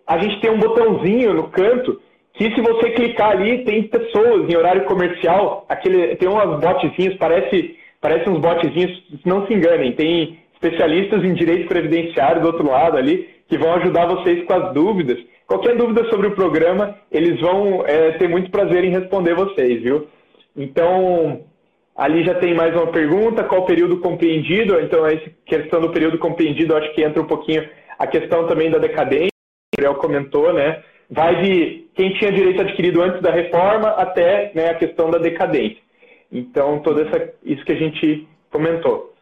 [0.06, 1.98] a gente tem um botãozinho no canto
[2.34, 7.74] que se você clicar ali, tem pessoas em horário comercial, aquele, tem umas botezinhas, parece,
[8.02, 13.30] parece uns botezinhos, não se enganem, tem especialistas em direito previdenciário do outro lado ali,
[13.48, 15.18] que vão ajudar vocês com as dúvidas.
[15.46, 20.06] Qualquer dúvida sobre o programa, eles vão é, ter muito prazer em responder vocês, viu?
[20.54, 21.40] Então,
[21.96, 24.78] Ali já tem mais uma pergunta, qual período compreendido?
[24.80, 25.16] Então, a
[25.46, 27.66] questão do período compreendido, acho que entra um pouquinho
[27.98, 30.82] a questão também da decadência, o Gabriel comentou, né?
[31.10, 35.78] Vai de quem tinha direito adquirido antes da reforma até né, a questão da decadência.
[36.30, 39.14] Então, todo essa, isso que a gente comentou.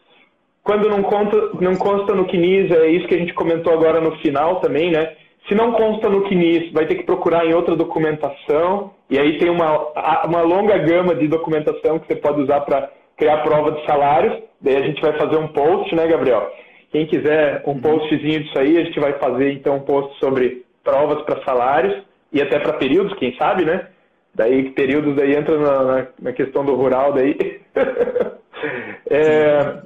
[0.65, 4.17] Quando não consta, não consta no CNIS, é isso que a gente comentou agora no
[4.19, 5.15] final também, né?
[5.49, 9.51] Se não consta no CNIS, vai ter que procurar em outra documentação, e aí tem
[9.51, 9.93] uma,
[10.25, 14.43] uma longa gama de documentação que você pode usar para criar prova de salários.
[14.61, 16.51] Daí a gente vai fazer um post, né, Gabriel?
[16.91, 17.81] Quem quiser um uhum.
[17.81, 22.41] postzinho disso aí, a gente vai fazer então um post sobre provas para salários e
[22.41, 23.89] até para períodos, quem sabe, né?
[24.35, 27.61] Daí períodos daí entra na, na questão do rural daí.
[29.11, 29.79] é,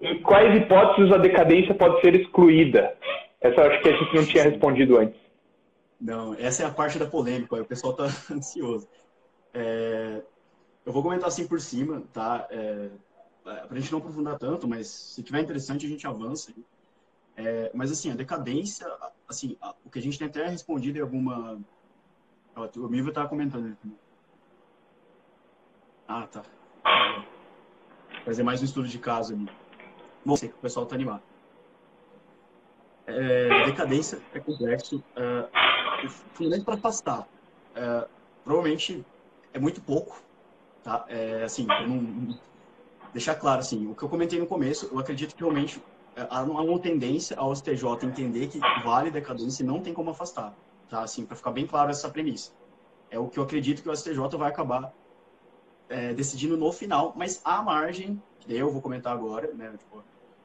[0.00, 2.92] em quais hipóteses a decadência pode ser excluída?
[3.40, 5.20] Essa eu acho que a gente não tinha respondido antes.
[6.00, 8.88] Não, essa é a parte da polêmica, o pessoal está ansioso.
[9.52, 10.22] É,
[10.84, 12.46] eu vou comentar assim por cima, tá?
[12.50, 12.90] É,
[13.42, 16.52] para a gente não aprofundar tanto, mas se tiver interessante a gente avança.
[17.36, 18.86] É, mas assim, a decadência,
[19.28, 21.58] assim, a, o que a gente tem até respondido em alguma,
[22.54, 23.76] O Mivo estava comentando.
[26.06, 26.42] Ah, tá.
[28.24, 29.48] Fazer mais um estudo de caso ali.
[30.24, 31.22] Bom, sei que o pessoal está animado.
[33.10, 35.02] É, decadência é complexo.
[35.16, 35.48] É,
[36.32, 37.28] fundamento para afastar,
[37.74, 38.06] é,
[38.44, 39.04] provavelmente
[39.52, 40.20] é muito pouco.
[40.82, 41.04] Tá?
[41.08, 42.38] É, assim, não,
[43.12, 45.82] deixar claro, assim, o que eu comentei no começo, eu acredito que realmente
[46.16, 50.54] é, há uma tendência ao STJ entender que vale decadência e não tem como afastar.
[50.88, 51.02] Tá?
[51.02, 52.52] Assim, para ficar bem claro essa premissa.
[53.10, 54.92] É o que eu acredito que o STJ vai acabar
[55.88, 60.02] é, decidindo no final, mas há margem, que eu vou comentar agora, né, tipo,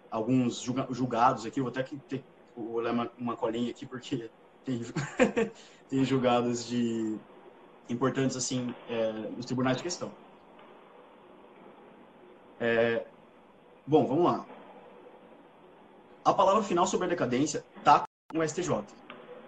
[0.09, 0.59] alguns
[0.89, 1.99] julgados aqui, vou até que
[2.55, 4.29] ter, olhar uma, uma colinha aqui, porque
[4.63, 4.81] tem,
[5.89, 7.17] tem julgados de
[7.89, 10.11] importantes assim é, nos tribunais de questão.
[12.59, 13.05] É,
[13.85, 14.45] bom, vamos lá.
[16.23, 18.83] A palavra final sobre a decadência está com o STJ.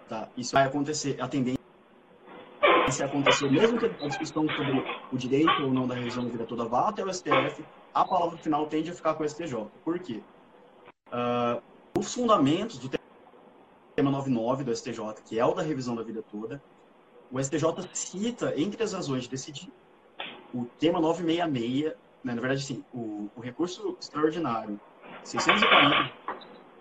[0.08, 0.28] Tá?
[0.36, 1.58] Isso vai acontecer, a tendência
[3.00, 4.82] é acontecer, mesmo que a discussão sobre
[5.12, 8.66] o direito ou não da revisão da toda vá até o STF, a palavra final
[8.66, 9.66] tende a ficar com o STJ.
[9.84, 10.22] Por quê?
[11.08, 11.60] Uh,
[11.98, 12.88] os fundamentos do
[14.02, 16.62] 99 do STJ, que é o da revisão da vida toda,
[17.30, 19.72] o STJ cita, entre as razões de decidir,
[20.54, 21.94] o tema 966,
[22.24, 24.80] né, na verdade, sim, o, o recurso extraordinário
[25.24, 26.12] 640,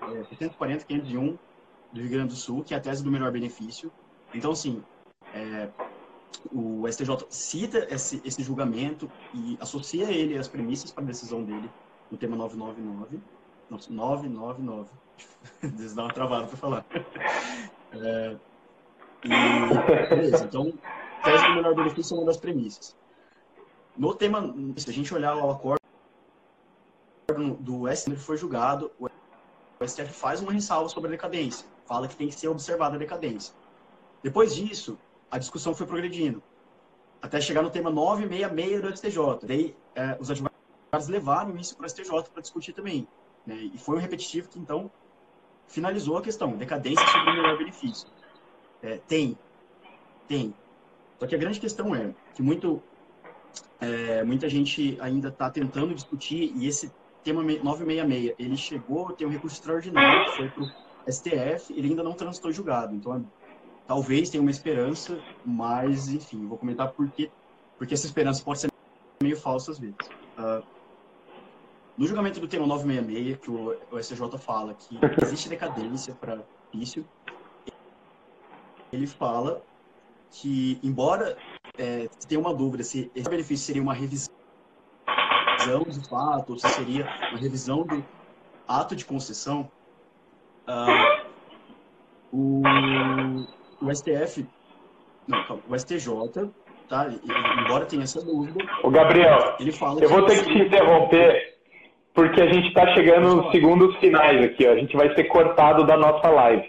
[0.02, 1.38] é, 640, 501
[1.92, 3.92] do Rio Grande do Sul, que é a tese do melhor benefício.
[4.34, 4.82] Então, assim,
[5.34, 5.70] é,
[6.52, 11.70] o STJ cita esse, esse julgamento e associa ele às premissas para a decisão dele
[12.10, 13.20] no tema 999.
[13.70, 14.90] 999.
[15.64, 16.86] Eles dão uma travada para falar.
[17.94, 18.36] É,
[19.24, 19.30] e,
[20.10, 20.74] beleza, então,
[21.24, 22.96] tese do melhor benefício é uma das premissas.
[23.98, 25.82] No tema, se a gente olhar o acordo
[27.60, 29.10] do STF foi julgado, o
[29.86, 33.54] STF faz uma ressalva sobre a decadência, fala que tem que ser observada a decadência.
[34.24, 34.98] Depois disso,
[35.30, 36.42] a discussão foi progredindo,
[37.22, 39.48] até chegar no tema 966 do STJ.
[39.48, 43.08] Daí, é, os advogados levaram isso para o STJ para discutir também.
[43.46, 43.56] Né?
[43.74, 44.92] E foi um repetitivo que, então,
[45.68, 46.58] finalizou a questão.
[46.58, 48.08] Decadência sobre o melhor benefício.
[48.82, 49.38] É, tem.
[50.28, 50.54] Tem.
[51.20, 52.82] Só que a grande questão é que muito,
[53.80, 56.92] é, muita gente ainda está tentando discutir e esse
[57.24, 62.04] tema 966, ele chegou, tem um recurso extraordinário que foi para o STF, ele ainda
[62.04, 62.96] não transitou julgado.
[62.96, 63.26] Então,
[63.88, 67.30] talvez tenha uma esperança, mas, enfim, vou comentar por quê,
[67.78, 68.72] porque essa esperança pode ser
[69.22, 69.96] meio falsa às vezes.
[70.38, 70.64] Uh,
[71.98, 76.44] no julgamento do tema 966, que o, STJ fala que existe decadência para
[76.74, 77.06] vício,
[78.92, 79.62] ele fala
[80.32, 81.38] que, embora
[81.78, 84.34] é, tenha uma dúvida se esse benefício seria uma revisão
[85.88, 88.06] de fato, ou se seria uma revisão do
[88.68, 89.70] ato de concessão,
[90.68, 91.28] uh,
[92.32, 92.62] o,
[93.82, 94.48] o STF,
[95.28, 96.52] não, calma, o STJ,
[96.88, 97.08] tá,
[97.66, 98.64] embora tenha essa dúvida.
[98.84, 101.57] O Gabriel, ele fala eu vou ter que te interromper,
[102.18, 104.72] porque a gente está chegando nos segundos finais aqui, ó.
[104.72, 106.68] a gente vai ser cortado da nossa live.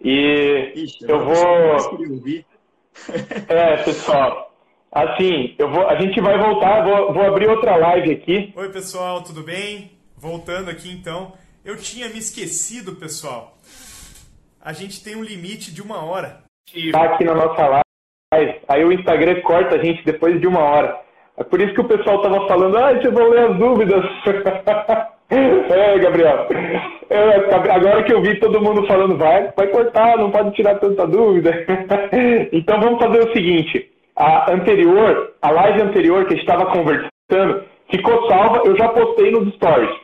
[0.00, 1.36] E Ixi, eu vou.
[3.46, 4.54] é, pessoal.
[4.90, 8.54] Assim, eu vou, a gente vai voltar, vou, vou abrir outra live aqui.
[8.56, 9.90] Oi, pessoal, tudo bem?
[10.16, 11.34] Voltando aqui então.
[11.62, 13.58] Eu tinha me esquecido, pessoal.
[14.62, 16.42] A gente tem um limite de uma hora.
[16.90, 17.82] Tá aqui na nossa
[18.32, 18.60] live.
[18.66, 21.09] Aí o Instagram corta a gente depois de uma hora.
[21.40, 24.04] É por isso que o pessoal tava falando, ah, eu vou ler as dúvidas.
[25.30, 26.46] é, Gabriel.
[27.08, 31.06] Eu, agora que eu vi todo mundo falando, vai, vai cortar, não pode tirar tanta
[31.06, 31.50] dúvida.
[32.52, 33.90] então vamos fazer o seguinte.
[34.14, 39.30] A anterior, a live anterior que a gente estava conversando, ficou salva, eu já postei
[39.30, 39.96] nos stories.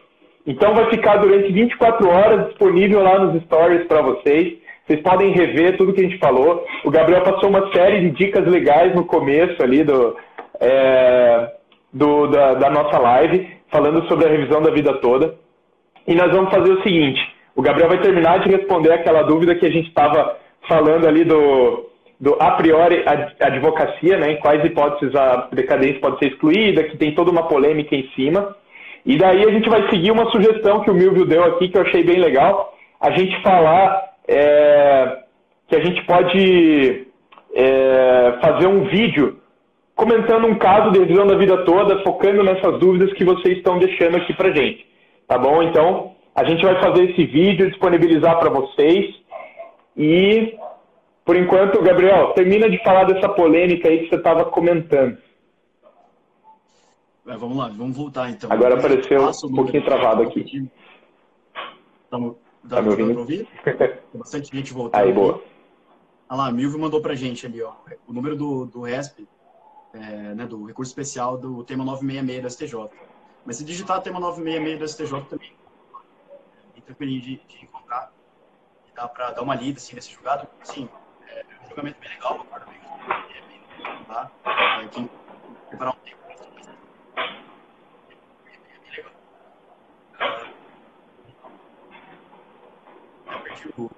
[0.47, 4.55] Então vai ficar durante 24 horas disponível lá nos stories para vocês.
[4.87, 6.65] Vocês podem rever tudo que a gente falou.
[6.83, 10.17] O Gabriel passou uma série de dicas legais no começo ali do,
[10.61, 11.53] é,
[11.93, 15.35] do, da, da nossa live, falando sobre a revisão da vida toda.
[16.07, 17.21] E nós vamos fazer o seguinte:
[17.55, 20.37] o Gabriel vai terminar de responder aquela dúvida que a gente estava
[20.69, 21.89] falando ali do,
[22.21, 23.05] do a priori
[23.41, 27.95] advocacia, né, em quais hipóteses a decadência pode ser excluída, que tem toda uma polêmica
[27.95, 28.57] em cima.
[29.05, 31.83] E daí a gente vai seguir uma sugestão que o Milvio deu aqui, que eu
[31.83, 35.19] achei bem legal, a gente falar é,
[35.69, 37.07] que a gente pode
[37.55, 39.39] é, fazer um vídeo
[39.97, 44.19] comentando um caso de revisão da vida toda, focando nessas dúvidas que vocês estão deixando
[44.19, 44.87] aqui pra gente.
[45.27, 45.63] Tá bom?
[45.63, 49.17] Então, a gente vai fazer esse vídeo, disponibilizar para vocês.
[49.97, 50.55] E,
[51.25, 55.17] por enquanto, Gabriel, termina de falar dessa polêmica aí que você estava comentando.
[57.27, 58.53] É, vamos lá, vamos voltar então.
[58.53, 60.71] Agora apareceu um pouquinho travado aqui.
[62.05, 62.37] Estamos,
[62.69, 63.19] tá, tá me ouvindo?
[63.19, 63.49] Ouvir?
[63.65, 63.75] Tem
[64.15, 65.03] bastante gente voltando.
[65.03, 65.43] Aí, boa.
[66.29, 67.73] Olha lá, a Milvio mandou pra gente ali, ó,
[68.07, 69.27] o número do, do RESP,
[69.97, 72.91] é, né, do recurso especial do tema 966 da STJ.
[73.45, 75.53] Mas se digitar tema 966 da STJ também,
[76.77, 78.13] é tranquilinho de, de encontrar.
[78.89, 80.47] E dá para dar uma lida assim, nesse julgado.
[80.65, 80.89] Sim,
[81.29, 84.31] é, é um julgamento bem legal, concordo bem, é bem tá?
[84.45, 85.11] É, quem
[85.69, 86.37] preparar um tempo é
[93.29, 93.91] eu perdi o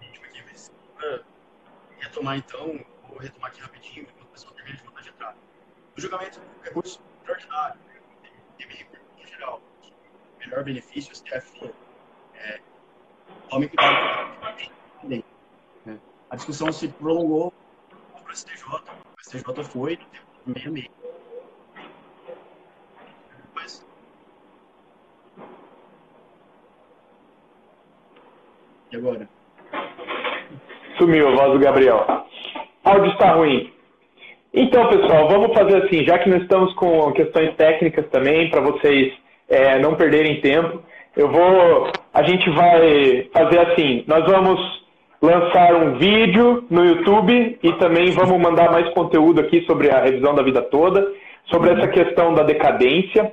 [0.00, 1.24] ritmo aqui, mas uh,
[1.98, 5.36] retomar então, vou retomar aqui rapidinho, enquanto o pessoal termina de vontade de entrar.
[6.00, 7.78] O julgamento é recurso extraordinário,
[8.56, 9.60] teve recurso geral,
[10.38, 11.70] melhor benefício, STF,
[12.36, 12.58] é,
[13.50, 13.96] tome cuidado
[15.02, 15.22] com o né?
[16.30, 17.52] A discussão se prolongou
[18.14, 19.98] para o STJ, o STJ foi
[20.46, 20.90] no tempo meio meio.
[23.54, 23.86] Mas...
[28.90, 29.28] E agora?
[30.96, 32.26] Sumiu a voz do Gabriel.
[32.84, 33.79] Áudio está ruim.
[34.52, 39.12] Então, pessoal, vamos fazer assim, já que nós estamos com questões técnicas também, para vocês
[39.48, 40.82] é, não perderem tempo,
[41.16, 41.90] eu vou.
[42.12, 44.60] A gente vai fazer assim, nós vamos
[45.22, 50.34] lançar um vídeo no YouTube e também vamos mandar mais conteúdo aqui sobre a revisão
[50.34, 51.12] da vida toda,
[51.44, 53.32] sobre essa questão da decadência.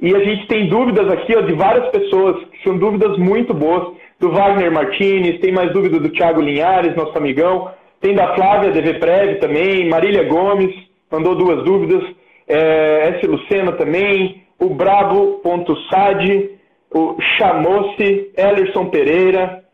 [0.00, 3.94] E a gente tem dúvidas aqui ó, de várias pessoas, que são dúvidas muito boas,
[4.18, 7.70] do Wagner Martinez, tem mais dúvida do Thiago Linhares, nosso amigão,
[8.00, 10.74] tem da Flávia DVPrev também, Marília Gomes,
[11.10, 12.02] mandou duas dúvidas,
[12.46, 13.26] é, S.
[13.26, 16.50] Lucena também, o Brabo.sad,
[16.92, 19.64] o Chamosse, Ellerson Pereira,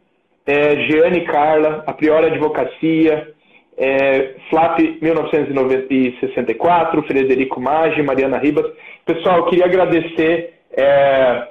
[0.46, 3.32] é, Jeane Carla, a Priori Advocacia,
[3.76, 8.66] é, Flap 1964, Frederico Maggi, Mariana Ribas.
[9.04, 11.48] Pessoal, eu queria agradecer é,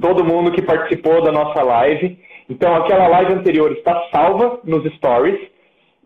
[0.00, 2.18] todo mundo que participou da nossa live.
[2.48, 5.38] Então, aquela live anterior está salva nos stories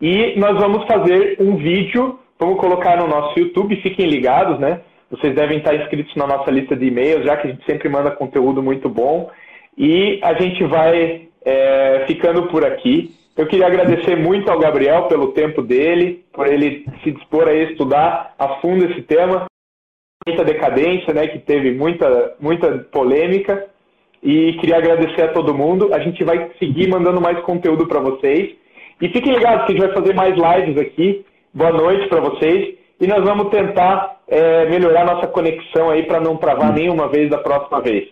[0.03, 4.81] e nós vamos fazer um vídeo, vamos colocar no nosso YouTube, fiquem ligados, né?
[5.09, 8.11] Vocês devem estar inscritos na nossa lista de e-mails, já que a gente sempre manda
[8.11, 9.31] conteúdo muito bom.
[9.77, 13.15] E a gente vai é, ficando por aqui.
[13.37, 18.35] Eu queria agradecer muito ao Gabriel pelo tempo dele, por ele se dispor a estudar
[18.37, 19.45] a fundo esse tema.
[20.27, 23.67] Muita decadência, né, que teve muita, muita polêmica.
[24.21, 25.93] E queria agradecer a todo mundo.
[25.93, 28.61] A gente vai seguir mandando mais conteúdo para vocês.
[29.01, 31.25] E fiquem ligados que a gente vai fazer mais lives aqui.
[31.53, 32.77] Boa noite para vocês.
[32.99, 37.37] E nós vamos tentar é, melhorar nossa conexão aí para não travar nenhuma vez da
[37.37, 38.07] próxima vez.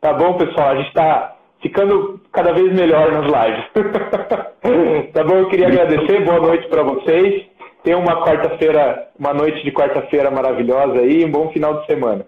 [0.00, 0.68] Tá bom, pessoal?
[0.68, 3.64] A gente está ficando cada vez melhor nas lives.
[5.12, 5.36] tá bom?
[5.36, 7.46] Eu queria agradecer, boa noite para vocês.
[7.82, 12.26] Tenham uma quarta-feira, uma noite de quarta-feira maravilhosa aí, um bom final de semana.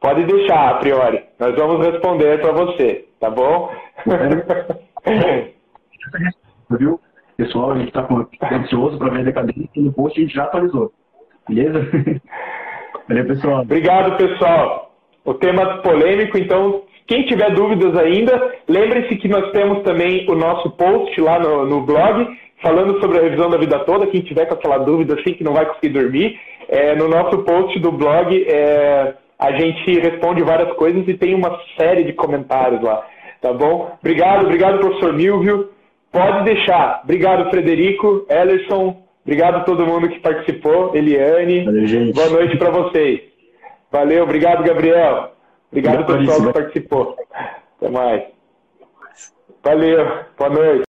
[0.00, 1.24] Pode deixar, a priori.
[1.38, 3.70] Nós vamos responder para você, tá bom?
[6.78, 7.00] Viu?
[7.36, 8.06] Pessoal, a gente está
[8.52, 10.92] ansioso para ver a decadência e no post a gente já atualizou.
[11.48, 11.80] Beleza?
[13.08, 13.62] Valeu, pessoal.
[13.62, 14.94] Obrigado, pessoal.
[15.24, 20.70] O tema polêmico, então quem tiver dúvidas ainda, lembre-se que nós temos também o nosso
[20.70, 22.26] post lá no, no, blog,
[22.62, 24.06] falando sobre a revisão da vida toda.
[24.06, 27.78] Quem tiver com aquela dúvida assim que não vai conseguir dormir, é, no nosso post
[27.78, 33.06] do blog é, a gente responde várias coisas e tem uma série de comentários lá.
[33.42, 33.94] Tá bom?
[34.00, 35.73] Obrigado, obrigado, professor Milvio.
[36.14, 37.00] Pode deixar.
[37.02, 39.02] Obrigado, Frederico, Ellerson.
[39.24, 40.94] Obrigado a todo mundo que participou.
[40.94, 41.64] Eliane.
[41.64, 43.20] Valeu, Boa noite para vocês.
[43.90, 45.32] Valeu, obrigado, Gabriel.
[45.72, 47.16] Obrigado, pessoal, que participou.
[47.78, 48.22] Até mais.
[49.64, 50.06] Valeu.
[50.38, 50.82] Boa noite.